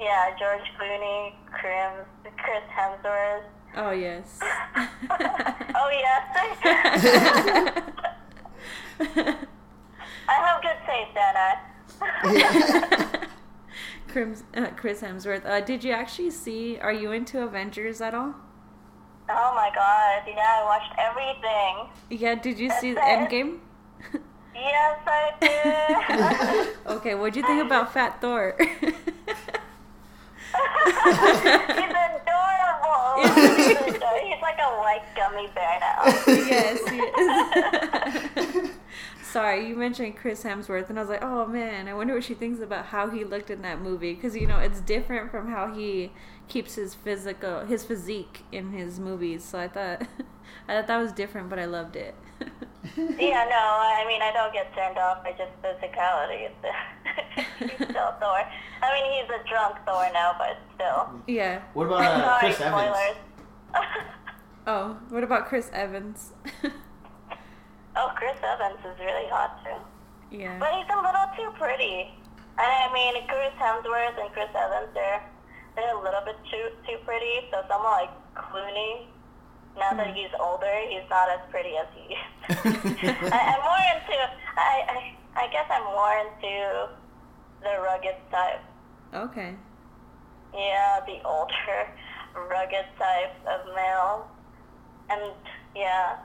[0.00, 2.06] yeah, George Clooney, Chris,
[2.38, 3.44] Chris Hemsworth.
[3.76, 4.40] Oh yes.
[5.72, 6.22] Oh yes.
[10.28, 11.16] I have good taste,
[14.08, 15.44] Chris, uh, Chris Hemsworth.
[15.46, 16.78] Uh, did you actually see?
[16.78, 18.34] Are you into Avengers at all?
[19.28, 21.88] Oh my god, yeah, I watched everything.
[22.20, 22.34] Yeah.
[22.34, 23.32] Did you see the That's.
[23.32, 23.58] Endgame?
[24.54, 26.76] Yes, I did.
[26.96, 27.14] okay.
[27.14, 28.56] What'd you think about Fat Thor?
[30.86, 33.22] He's adorable.
[33.22, 34.18] He's adorable.
[34.22, 36.04] He's like a white gummy bear now.
[36.26, 36.78] yes.
[36.88, 38.70] he is.
[39.22, 42.34] Sorry, you mentioned Chris Hemsworth, and I was like, oh man, I wonder what she
[42.34, 45.72] thinks about how he looked in that movie because you know it's different from how
[45.72, 46.10] he
[46.48, 49.44] keeps his physical, his physique in his movies.
[49.44, 50.02] So I thought,
[50.68, 52.16] I thought that was different, but I loved it.
[52.96, 56.48] yeah, no, I mean, I don't get turned off by just physicality.
[57.58, 58.40] he's still Thor.
[58.82, 61.22] I mean, he's a drunk Thor now, but still.
[61.26, 61.62] Yeah.
[61.74, 63.16] What about uh, Sorry, Chris Evans?
[64.66, 66.32] Oh, what about Chris Evans?
[67.96, 70.36] oh, Chris Evans is really hot too.
[70.36, 70.58] yeah.
[70.58, 72.12] But he's a little too pretty.
[72.58, 75.22] And I mean, Chris Hemsworth and Chris Evans, they're,
[75.76, 77.48] they're a little bit too too pretty.
[77.50, 79.06] So someone like Clooney,
[79.76, 80.14] now that hmm.
[80.14, 82.20] he's older, he's not as pretty as he is.
[83.32, 84.16] I, I'm more into,
[84.56, 86.88] I, I, I guess I'm more into
[87.62, 88.60] the rugged type.
[89.14, 89.54] Okay.
[90.54, 91.88] Yeah, the older,
[92.34, 94.28] rugged type of male.
[95.08, 95.32] And
[95.74, 96.18] yeah.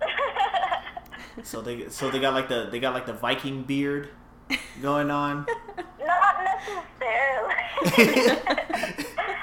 [1.42, 4.10] So they so they got like the they got like the Viking beard
[4.82, 5.46] going on.
[5.98, 7.54] Not necessarily.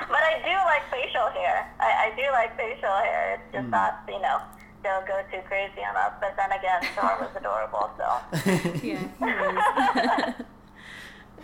[0.09, 1.69] but I do like facial hair.
[1.79, 3.33] I, I do like facial hair.
[3.35, 4.41] It's just not, you know,
[4.83, 6.13] don't go too crazy on us.
[6.19, 8.19] But then again, Thor was adorable, so.
[8.83, 9.07] Yeah,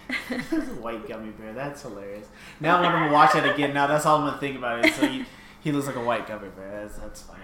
[0.10, 0.68] he was.
[0.80, 1.53] White gummy bear.
[1.53, 2.28] That's hilarious.
[2.60, 4.93] Now I'm gonna watch it again, now that's all I'm gonna think about it.
[4.93, 5.26] So he,
[5.62, 6.88] he looks like a white gummy bear.
[6.88, 7.43] That's that's funny.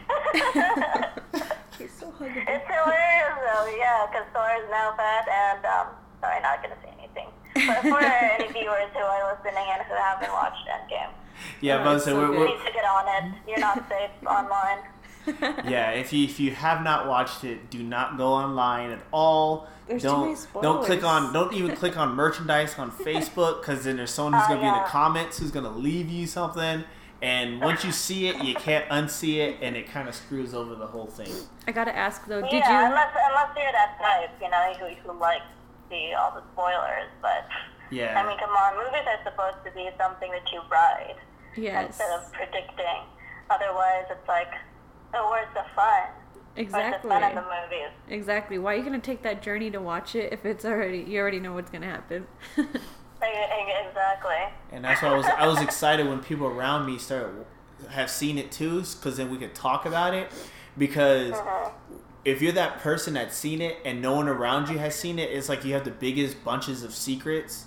[1.78, 2.45] He's so huggable.
[2.47, 5.88] It's hilarious though, yeah, because Thor is now fat and, um,
[6.26, 7.28] sorry, not gonna say anything.
[7.67, 11.09] But for any viewers who are listening and who haven't watched Endgame,
[11.61, 13.34] Yeah, but so so we're, we're, need to get on it.
[13.47, 14.80] You're not safe online.
[15.69, 15.91] yeah.
[15.91, 19.67] If you if you have not watched it, do not go online at all.
[19.88, 23.84] There's too don't many don't click on don't even click on merchandise on Facebook because
[23.86, 26.28] then there's someone oh, who's Oh, gonna be in the comments who's gonna leave you
[26.28, 26.84] something.
[27.21, 30.76] And once you see it, you can't unsee it, and it kind of screws over
[30.76, 31.32] the whole thing.
[31.65, 32.86] I gotta ask though, did yeah, you?
[32.88, 35.64] unless unless you're that type, you know, who who likes to
[35.95, 37.09] see all the spoilers.
[37.21, 37.47] But
[37.91, 38.19] Yeah.
[38.19, 41.15] I mean, come on, movies are supposed to be something that you ride
[41.55, 41.87] Yes.
[41.87, 43.01] instead of predicting.
[43.49, 44.51] Otherwise, it's like,
[45.13, 46.09] oh, where's the fun?
[46.55, 47.09] Where's Exactly.
[47.09, 47.91] the fun in the movies?
[48.09, 48.57] Exactly.
[48.59, 51.39] Why are you gonna take that journey to watch it if it's already you already
[51.39, 52.27] know what's gonna happen?
[53.21, 54.35] Exactly.
[54.71, 57.45] And that's why I was I was excited when people around me started
[57.89, 60.31] have seen it too, because then we could talk about it.
[60.77, 61.69] Because Uh-huh.
[62.26, 65.32] If you're that person that's seen it and no one around you has seen it,
[65.32, 67.65] it's like you have the biggest bunches of secrets.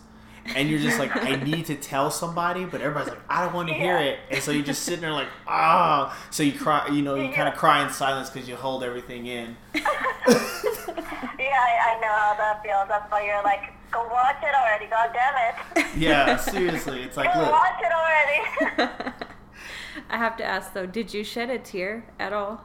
[0.56, 3.68] And you're just like, I need to tell somebody, but everybody's like, I don't want
[3.68, 4.18] to hear it.
[4.30, 6.18] And so you're just sitting there like, ah.
[6.30, 9.26] So you cry, you know, you kind of cry in silence because you hold everything
[9.26, 9.56] in.
[11.38, 12.88] Yeah, I, I know how that feels.
[12.88, 14.86] That's why you're like, go watch it already.
[14.86, 15.86] God damn it.
[15.96, 17.02] Yeah, seriously.
[17.02, 19.12] It's like, Go look, watch it already.
[20.10, 22.64] I have to ask though, did you shed a tear at all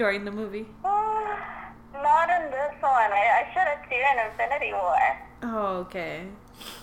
[0.00, 0.64] during the movie?
[0.82, 3.12] Not in this one.
[3.12, 4.96] I, I should have seen in Infinity War.
[5.42, 6.24] Oh, okay.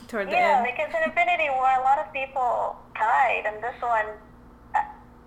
[0.07, 0.67] Toward the Yeah, end.
[0.69, 4.05] because in Infinity War, a lot of people died, and this one,
[4.75, 4.81] uh,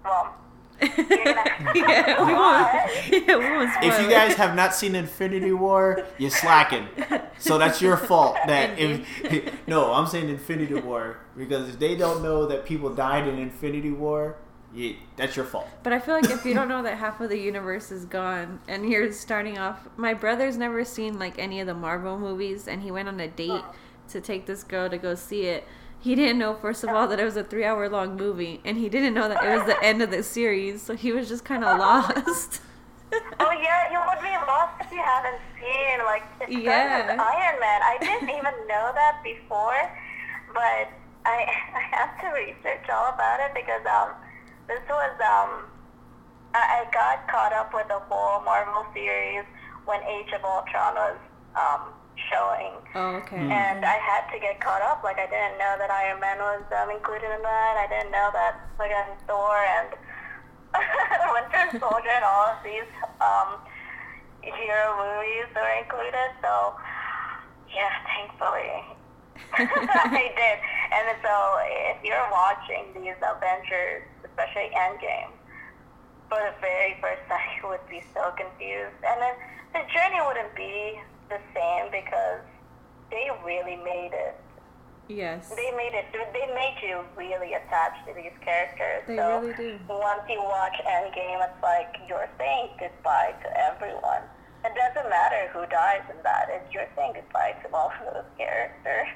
[0.05, 0.35] well,
[0.81, 3.27] yeah, we won't.
[3.27, 6.87] Yeah, we won't if you guys have not seen Infinity War, you're slacking.
[7.39, 8.37] So that's your fault.
[8.47, 9.05] That if
[9.67, 13.91] no, I'm saying Infinity War because if they don't know that people died in Infinity
[13.91, 14.37] War,
[14.73, 15.69] you, that's your fault.
[15.83, 18.61] But I feel like if you don't know that half of the universe is gone
[18.69, 22.83] and you're starting off, my brother's never seen like any of the Marvel movies, and
[22.83, 23.65] he went on a date
[24.09, 25.67] to take this girl to go see it.
[25.99, 28.79] He didn't know, first of all, that it was a three hour long movie, and
[28.79, 31.45] he didn't know that it was the end of the series, so he was just
[31.45, 32.63] kind of lost.
[33.13, 37.17] Oh yeah, you would be lost if you haven't seen like it Yeah.
[37.19, 37.81] Iron Man.
[37.83, 39.91] I didn't even know that before,
[40.55, 40.89] but
[41.27, 41.45] I
[41.75, 44.15] I have to research all about it because um
[44.71, 45.67] this was um
[46.55, 49.45] I, I got caught up with the whole Marvel series
[49.85, 51.19] when Age of Ultron was
[51.59, 51.83] um
[52.31, 52.75] showing.
[52.95, 53.43] oh, okay.
[53.43, 55.03] And I had to get caught up.
[55.03, 57.75] Like I didn't know that Iron Man was um, included in that.
[57.83, 59.91] I didn't know that again Thor and
[61.35, 62.87] Winter Soldier and all of these
[63.19, 63.59] um,
[64.39, 66.31] hero movies were included.
[66.43, 66.79] So
[67.75, 68.71] yeah, thankfully
[69.59, 70.57] I did.
[70.95, 71.35] And so
[71.91, 75.31] if you're watching these Avengers, especially Endgame,
[76.29, 78.97] for the very first time, you would be so confused.
[79.03, 79.35] And then
[79.75, 82.43] the journey wouldn't be the same because
[83.11, 84.39] they really made it.
[85.09, 85.51] yes.
[85.51, 86.07] They made it.
[86.13, 89.03] They made you really attached to these characters.
[89.07, 89.79] They so really do.
[89.89, 94.23] once you watch Endgame, it's like you're saying goodbye to everyone.
[94.65, 96.49] It doesn't matter who dies in that.
[96.51, 99.09] It's you're saying goodbye to all of those characters.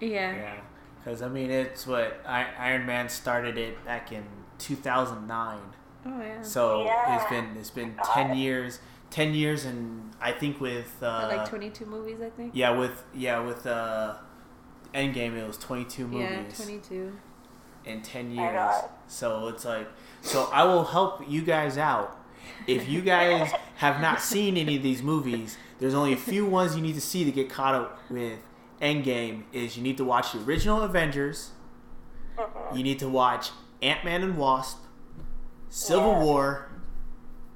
[0.00, 0.34] Yeah.
[0.34, 0.60] Yeah,
[0.98, 4.24] because I mean, it's what I, Iron Man started it back in
[4.62, 5.58] 2009.
[6.04, 6.42] Oh, yeah.
[6.42, 7.16] So Yeah.
[7.20, 8.04] it's been it's been God.
[8.12, 12.52] ten years, ten years, and I think with uh, like 22 movies, I think.
[12.54, 14.14] yeah with yeah with uh,
[14.94, 17.12] Endgame it was 22 movies Yeah, 22.
[17.86, 18.74] in 10 years.
[19.06, 19.88] So it's like
[20.20, 22.18] so I will help you guys out.
[22.66, 26.74] If you guys have not seen any of these movies, there's only a few ones
[26.76, 28.38] you need to see to get caught up with
[28.80, 29.44] Endgame.
[29.52, 31.50] Is you need to watch the original Avengers.
[32.74, 33.50] You need to watch
[33.82, 34.78] Ant Man and Wasp,
[35.68, 36.22] Civil Yeah.
[36.24, 36.70] War,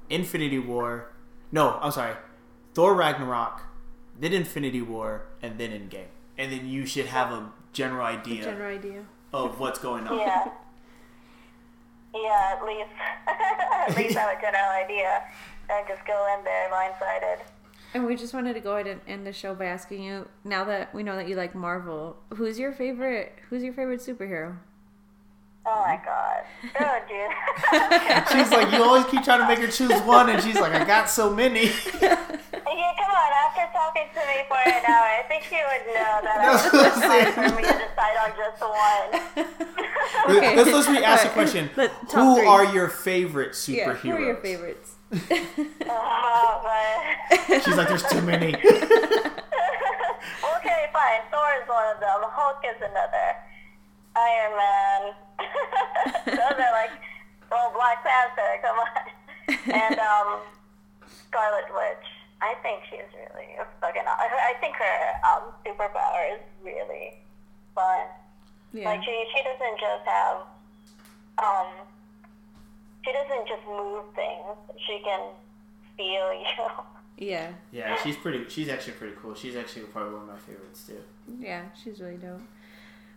[0.09, 1.11] Infinity War.
[1.51, 2.15] No, I'm sorry,
[2.73, 3.61] Thor Ragnarok,
[4.19, 6.07] then Infinity War, and then Endgame.
[6.37, 9.03] And then you should have a general idea General idea.
[9.33, 10.17] of what's going on.
[10.19, 10.49] Yeah.
[12.13, 12.89] Yeah, at least
[13.27, 15.23] at least have a general idea
[15.69, 17.39] and just go in there blindsided.
[17.93, 20.63] And we just wanted to go ahead and end the show by asking you, now
[20.65, 24.57] that we know that you like Marvel, who's your favorite who's your favorite superhero?
[25.69, 26.43] Oh my god.
[26.79, 28.31] Oh dude.
[28.31, 30.85] She's like, you always keep trying to make her choose one, and she's like, I
[30.85, 31.65] got so many.
[32.01, 32.15] yeah,
[32.95, 36.37] come on, after talking to me for an hour, I think she would know that
[36.41, 37.49] That's I what was I'm hard saying.
[37.49, 40.37] for me to decide on just one.
[40.37, 40.55] Okay.
[40.55, 41.67] Let's let's me ask a question.
[41.67, 42.45] Who three.
[42.47, 43.75] are your favorite superheroes?
[43.75, 44.95] Yeah, who are your favorites?
[45.89, 48.53] Oh, but She's like, there's too many.
[48.55, 48.61] okay,
[50.93, 51.21] fine.
[51.31, 52.21] Thor is one of them.
[52.23, 53.35] Hulk is another.
[54.17, 55.01] Iron Man.
[56.25, 56.91] Those are like,
[57.51, 58.51] well, Black Panther.
[58.65, 59.03] Come on.
[59.69, 60.39] And um,
[61.05, 62.07] Scarlet Witch.
[62.41, 64.03] I think she's really fucking.
[64.05, 67.13] I I think her um superpower is really
[67.73, 68.05] fun.
[68.73, 68.89] Yeah.
[68.89, 70.37] Like she she doesn't just have
[71.39, 71.67] um.
[73.03, 74.57] She doesn't just move things.
[74.85, 75.31] She can
[75.95, 76.33] feel
[77.19, 77.25] you.
[77.27, 77.53] Yeah.
[77.71, 78.47] Yeah, she's pretty.
[78.49, 79.33] She's actually pretty cool.
[79.33, 81.01] She's actually probably one of my favorites too.
[81.39, 82.41] Yeah, she's really dope.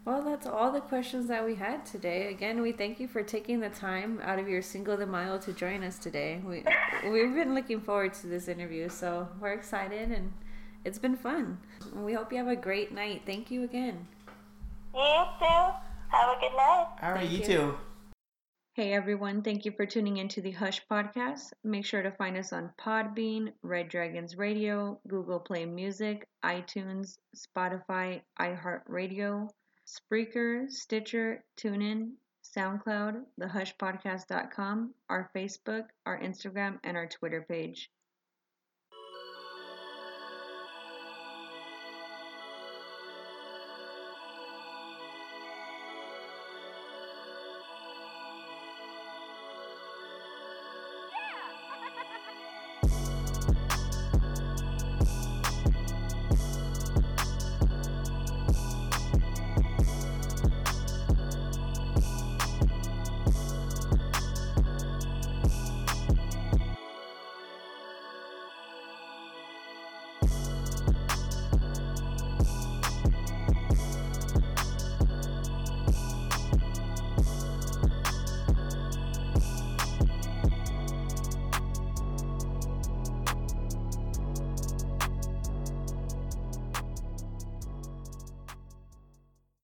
[0.05, 2.29] Well, that's all the questions that we had today.
[2.29, 5.53] Again, we thank you for taking the time out of your Cinco de Mayo to
[5.53, 6.41] join us today.
[6.45, 6.65] We
[7.11, 10.33] we've been looking forward to this interview, so we're excited and
[10.87, 11.59] it's been fun.
[11.95, 13.23] We hope you have a great night.
[13.27, 14.07] Thank you again.
[14.95, 15.45] You too.
[15.45, 16.87] Have a good night.
[17.03, 17.45] All right, you, you.
[17.45, 17.75] too.
[18.75, 21.53] Hey everyone, thank you for tuning into the Hush podcast.
[21.63, 28.23] Make sure to find us on Podbean, Red Dragons Radio, Google Play Music, iTunes, Spotify,
[28.41, 29.49] iHeartRadio,
[29.91, 32.13] Spreaker, Stitcher, TuneIn,
[32.45, 37.91] SoundCloud, thehushpodcast.com, our Facebook, our Instagram, and our Twitter page.